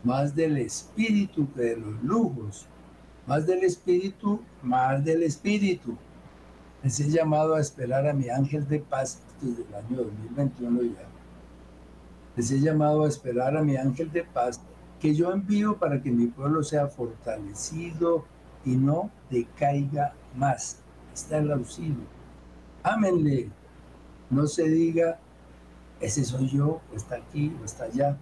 más 0.06 0.34
del 0.34 0.56
espíritu 0.58 1.52
que 1.52 1.62
de 1.62 1.76
los 1.76 2.02
lujos, 2.02 2.66
más 3.26 3.46
del 3.46 3.64
espíritu, 3.64 4.40
más 4.62 5.04
del 5.04 5.22
espíritu. 5.22 5.96
Les 6.82 7.00
he 7.00 7.10
llamado 7.10 7.54
a 7.54 7.60
esperar 7.60 8.06
a 8.08 8.12
mi 8.12 8.28
ángel 8.28 8.66
de 8.68 8.78
paz 8.78 9.20
desde 9.40 9.64
el 9.64 9.74
año 9.74 9.96
2021 10.04 10.82
ya. 10.82 11.08
Les 12.36 12.50
he 12.50 12.60
llamado 12.60 13.04
a 13.04 13.08
esperar 13.08 13.56
a 13.56 13.62
mi 13.62 13.76
ángel 13.76 14.12
de 14.12 14.22
paz 14.22 14.60
que 15.00 15.14
yo 15.14 15.32
envío 15.32 15.76
para 15.76 16.00
que 16.00 16.10
mi 16.10 16.26
pueblo 16.26 16.62
sea 16.62 16.86
fortalecido 16.86 18.24
y 18.64 18.76
no 18.76 19.10
decaiga 19.30 20.14
más. 20.36 20.78
Está 21.12 21.38
el 21.38 21.50
auxilio 21.50 22.16
ámenle. 22.86 23.50
No 24.30 24.46
se 24.46 24.68
diga, 24.68 25.18
ese 26.00 26.24
soy 26.24 26.48
yo, 26.48 26.80
o 26.92 26.96
está 26.96 27.16
aquí, 27.16 27.54
o 27.60 27.64
está 27.64 27.84
allá, 27.84 28.16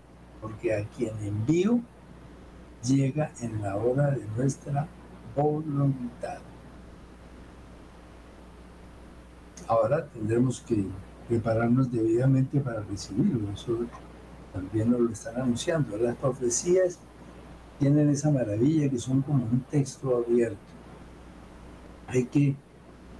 porque 0.44 0.74
a 0.74 0.84
quien 0.88 1.16
envío 1.22 1.80
llega 2.84 3.32
en 3.40 3.62
la 3.62 3.76
hora 3.76 4.10
de 4.10 4.26
nuestra 4.36 4.86
voluntad. 5.34 6.36
Ahora 9.66 10.04
tendremos 10.04 10.60
que 10.60 10.84
prepararnos 11.30 11.90
debidamente 11.90 12.60
para 12.60 12.82
recibirlo. 12.82 13.50
Eso 13.54 13.86
también 14.52 14.90
nos 14.90 15.00
lo 15.00 15.10
están 15.10 15.36
anunciando. 15.40 15.96
Las 15.96 16.14
profecías 16.16 16.98
tienen 17.78 18.10
esa 18.10 18.30
maravilla 18.30 18.90
que 18.90 18.98
son 18.98 19.22
como 19.22 19.44
un 19.44 19.60
texto 19.70 20.14
abierto. 20.14 20.58
Hay 22.06 22.26
que 22.26 22.54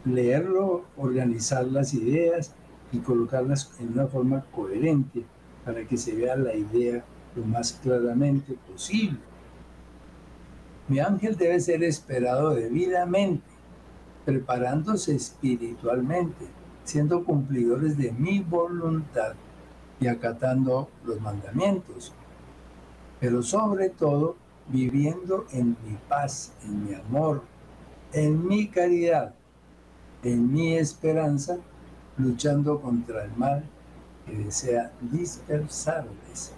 leerlo, 0.04 0.84
organizar 0.98 1.64
las 1.64 1.94
ideas 1.94 2.52
y 2.92 2.98
colocarlas 2.98 3.72
en 3.80 3.94
una 3.94 4.08
forma 4.08 4.44
coherente 4.54 5.24
para 5.64 5.88
que 5.88 5.96
se 5.96 6.14
vea 6.14 6.36
la 6.36 6.54
idea 6.54 7.02
lo 7.36 7.44
más 7.44 7.72
claramente 7.72 8.54
posible. 8.70 9.18
Mi 10.88 10.98
ángel 11.00 11.36
debe 11.36 11.60
ser 11.60 11.82
esperado 11.82 12.50
debidamente, 12.54 13.44
preparándose 14.24 15.14
espiritualmente, 15.14 16.46
siendo 16.84 17.24
cumplidores 17.24 17.96
de 17.96 18.12
mi 18.12 18.40
voluntad 18.40 19.34
y 20.00 20.06
acatando 20.06 20.90
los 21.04 21.20
mandamientos, 21.20 22.12
pero 23.20 23.42
sobre 23.42 23.88
todo 23.88 24.36
viviendo 24.68 25.46
en 25.52 25.76
mi 25.86 25.96
paz, 26.08 26.52
en 26.64 26.84
mi 26.84 26.94
amor, 26.94 27.42
en 28.12 28.46
mi 28.46 28.68
caridad, 28.68 29.34
en 30.22 30.52
mi 30.52 30.74
esperanza, 30.74 31.56
luchando 32.16 32.80
contra 32.80 33.24
el 33.24 33.34
mal 33.36 33.64
que 34.26 34.36
desea 34.36 34.92
dispersarles. 35.00 36.52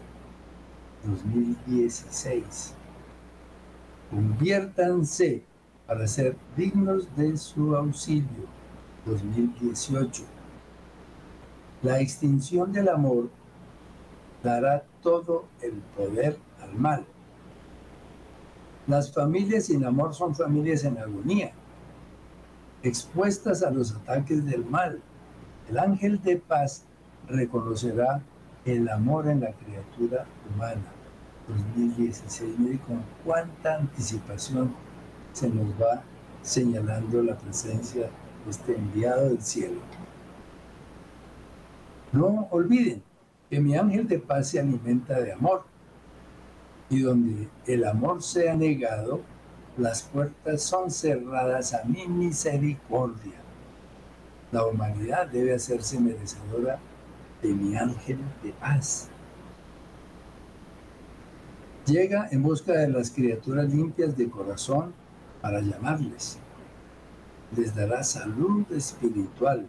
2016. 1.07 2.75
Conviértanse 4.11 5.43
para 5.87 6.07
ser 6.07 6.37
dignos 6.57 7.15
de 7.17 7.37
su 7.37 7.75
auxilio. 7.77 8.57
2018. 9.05 10.25
La 11.83 12.01
extinción 12.01 12.73
del 12.73 12.89
amor 12.89 13.31
dará 14.43 14.85
todo 15.03 15.47
el 15.63 15.75
poder 15.97 16.39
al 16.61 16.75
mal. 16.75 17.05
Las 18.89 19.13
familias 19.13 19.67
sin 19.67 19.85
amor 19.85 20.15
son 20.15 20.35
familias 20.35 20.85
en 20.85 20.99
agonía 20.99 21.53
expuestas 22.87 23.63
a 23.63 23.71
los 23.71 23.95
ataques 23.95 24.45
del 24.45 24.65
mal. 24.65 25.01
El 25.69 25.79
ángel 25.79 26.23
de 26.23 26.37
paz 26.37 26.85
reconocerá 27.29 28.23
el 28.65 28.89
amor 28.89 29.29
en 29.29 29.41
la 29.41 29.53
criatura 29.53 30.27
humana. 30.55 30.96
2016, 31.49 32.59
mire 32.59 32.79
con 32.81 33.03
cuánta 33.25 33.77
anticipación 33.77 34.75
se 35.33 35.49
nos 35.49 35.69
va 35.81 36.03
señalando 36.43 37.23
la 37.23 37.37
presencia 37.37 38.03
de 38.45 38.51
este 38.51 38.77
enviado 38.77 39.29
del 39.29 39.43
cielo. 39.43 39.81
No 42.13 42.49
olviden 42.51 43.03
que 43.51 43.61
mi 43.61 43.77
ángel 43.77 44.09
de 44.09 44.19
paz 44.19 44.49
se 44.51 44.61
alimenta 44.61 45.21
de 45.21 45.33
amor 45.33 45.65
y 46.89 47.01
donde 47.01 47.49
el 47.67 47.85
amor 47.85 48.23
sea 48.23 48.55
negado, 48.55 49.21
las 49.77 50.03
puertas 50.03 50.63
son 50.63 50.91
cerradas 50.91 51.75
a 51.75 51.85
mi 51.85 52.07
misericordia. 52.07 53.35
La 54.53 54.65
humanidad 54.65 55.27
debe 55.27 55.55
hacerse 55.55 56.01
merecedora 56.01 56.79
de 57.43 57.53
mi 57.53 57.77
ángel 57.77 58.19
de 58.43 58.53
paz. 58.53 59.09
Llega 61.87 62.29
en 62.33 62.43
busca 62.43 62.73
de 62.73 62.89
las 62.89 63.13
criaturas 63.13 63.73
limpias 63.73 64.17
de 64.17 64.29
corazón 64.29 64.93
para 65.41 65.61
llamarles. 65.61 66.39
Les 67.57 67.75
dará 67.75 68.03
salud 68.03 68.65
espiritual. 68.73 69.69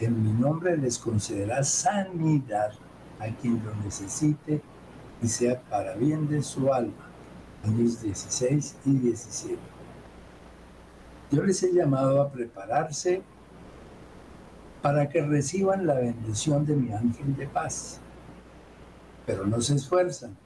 En 0.00 0.20
mi 0.20 0.32
nombre 0.32 0.76
les 0.76 0.98
concederá 0.98 1.62
sanidad 1.62 2.72
a 3.20 3.28
quien 3.40 3.64
lo 3.64 3.72
necesite 3.76 4.60
y 5.22 5.28
sea 5.28 5.60
para 5.62 5.94
bien 5.94 6.28
de 6.28 6.42
su 6.42 6.72
alma 6.72 7.14
años 7.64 8.02
16 8.02 8.76
y 8.84 8.90
17. 8.98 9.58
Yo 11.30 11.42
les 11.42 11.62
he 11.62 11.72
llamado 11.72 12.20
a 12.20 12.30
prepararse 12.30 13.22
para 14.82 15.08
que 15.08 15.22
reciban 15.22 15.86
la 15.86 15.94
bendición 15.94 16.66
de 16.66 16.76
mi 16.76 16.92
ángel 16.92 17.36
de 17.36 17.46
paz. 17.46 18.00
Pero 19.26 19.46
no 19.46 19.60
se 19.60 19.76
esfuerzan. 19.76 20.36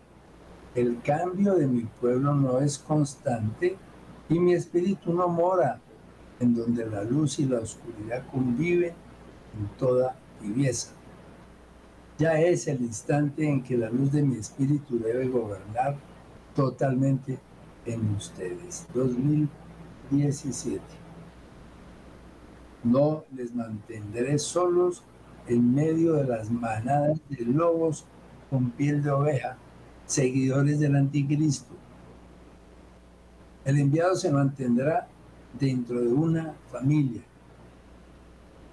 El 0.74 1.00
cambio 1.02 1.54
de 1.54 1.66
mi 1.66 1.82
pueblo 2.00 2.34
no 2.34 2.60
es 2.60 2.78
constante 2.78 3.76
y 4.28 4.38
mi 4.38 4.54
espíritu 4.54 5.12
no 5.12 5.28
mora 5.28 5.80
en 6.40 6.54
donde 6.54 6.86
la 6.86 7.02
luz 7.02 7.38
y 7.38 7.46
la 7.46 7.60
oscuridad 7.60 8.24
conviven 8.30 8.92
en 9.58 9.68
toda 9.78 10.16
tibieza. 10.40 10.92
Ya 12.18 12.40
es 12.40 12.66
el 12.68 12.80
instante 12.82 13.48
en 13.48 13.62
que 13.62 13.76
la 13.76 13.90
luz 13.90 14.12
de 14.12 14.22
mi 14.22 14.36
espíritu 14.36 14.98
debe 14.98 15.28
gobernar 15.28 15.96
totalmente 16.54 17.38
en 17.86 18.14
ustedes. 18.14 18.86
2017. 18.94 20.80
No 22.84 23.24
les 23.34 23.54
mantendré 23.54 24.38
solos 24.38 25.02
en 25.46 25.74
medio 25.74 26.14
de 26.14 26.24
las 26.24 26.50
manadas 26.50 27.20
de 27.28 27.44
lobos 27.44 28.04
con 28.50 28.70
piel 28.70 29.02
de 29.02 29.10
oveja, 29.10 29.56
seguidores 30.09 30.80
del 30.80 30.96
anticristo. 30.96 31.72
El 33.64 33.78
enviado 33.78 34.16
se 34.16 34.32
mantendrá 34.32 35.06
dentro 35.59 36.00
de 36.00 36.09
una 36.09 36.54
familia. 36.72 37.22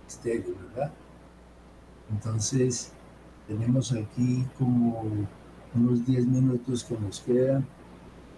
Estéreo, 0.07 0.55
¿verdad? 0.69 0.91
Entonces, 2.11 2.91
tenemos 3.47 3.91
aquí 3.91 4.45
como 4.57 5.03
unos 5.75 6.05
10 6.05 6.27
minutos 6.27 6.83
que 6.83 6.97
nos 6.97 7.19
quedan. 7.19 7.67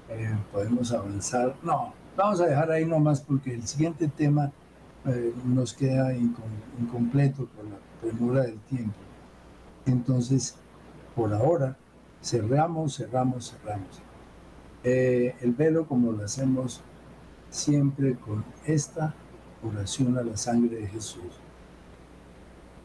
Eh, 0.09 0.35
podemos 0.51 0.91
avanzar. 0.91 1.55
No, 1.61 1.93
vamos 2.15 2.41
a 2.41 2.47
dejar 2.47 2.71
ahí 2.71 2.85
nomás 2.85 3.21
porque 3.21 3.53
el 3.53 3.67
siguiente 3.67 4.07
tema 4.07 4.51
eh, 5.05 5.33
nos 5.45 5.73
queda 5.73 6.15
incompleto 6.15 7.45
por 7.45 7.65
la 7.65 7.77
premura 8.01 8.41
del 8.43 8.57
tiempo. 8.61 8.95
Entonces, 9.85 10.55
por 11.15 11.33
ahora, 11.33 11.77
cerramos, 12.27 12.97
cerramos, 12.97 13.51
cerramos. 13.51 14.01
Eh, 14.83 15.35
el 15.41 15.53
velo 15.53 15.87
como 15.87 16.11
lo 16.11 16.25
hacemos 16.25 16.81
siempre 17.49 18.15
con 18.15 18.43
esta 18.65 19.13
oración 19.63 20.17
a 20.17 20.23
la 20.23 20.35
sangre 20.35 20.77
de 20.77 20.87
Jesús. 20.87 21.39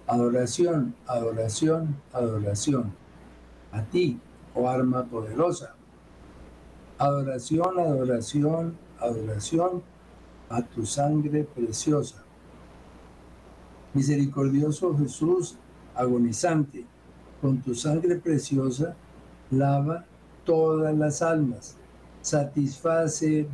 Adoración, 0.06 0.94
adoración, 1.06 1.96
adoración. 2.12 2.92
A 3.72 3.82
ti, 3.82 4.20
oh 4.54 4.68
arma 4.68 5.04
poderosa. 5.04 5.74
Adoración, 6.98 7.78
adoración, 7.78 8.76
adoración 9.00 9.82
a 10.48 10.62
tu 10.62 10.86
sangre 10.86 11.44
preciosa. 11.44 12.22
Misericordioso 13.94 14.96
Jesús, 14.96 15.56
agonizante, 15.94 16.86
con 17.40 17.60
tu 17.60 17.74
sangre 17.74 18.16
preciosa, 18.16 18.96
lava 19.52 20.04
todas 20.44 20.96
las 20.96 21.22
almas, 21.22 21.76
satisface 22.22 23.46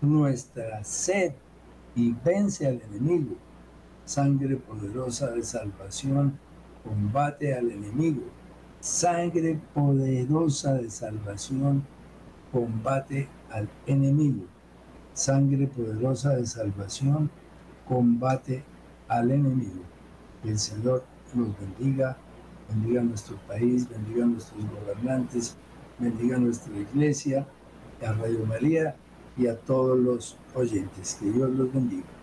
nuestra 0.00 0.84
sed 0.84 1.32
y 1.94 2.14
vence 2.24 2.66
al 2.66 2.80
enemigo. 2.82 3.36
Sangre 4.04 4.56
poderosa 4.56 5.30
de 5.32 5.42
salvación, 5.42 6.38
combate 6.84 7.54
al 7.54 7.70
enemigo. 7.70 8.22
Sangre 8.80 9.58
poderosa 9.74 10.74
de 10.74 10.90
salvación, 10.90 11.84
combate 12.52 13.28
al 13.50 13.68
enemigo. 13.86 14.44
Sangre 15.14 15.66
poderosa 15.66 16.36
de 16.36 16.46
salvación, 16.46 17.30
combate 17.88 18.62
al 19.08 19.30
enemigo. 19.30 19.82
El 20.44 20.58
Señor 20.58 21.02
nos 21.34 21.48
bendiga, 21.58 22.16
bendiga 22.68 23.02
nuestro 23.02 23.36
país, 23.48 23.88
bendiga 23.88 24.24
a 24.24 24.28
nuestros 24.28 24.64
gobernantes, 24.70 25.56
bendiga 25.98 26.38
nuestra 26.38 26.76
iglesia, 26.78 27.46
a 28.06 28.12
Radio 28.12 28.44
María 28.46 28.96
y 29.36 29.46
a 29.46 29.56
todos 29.58 29.98
los 29.98 30.36
oyentes. 30.54 31.18
Que 31.20 31.30
Dios 31.30 31.50
los 31.50 31.72
bendiga. 31.72 32.15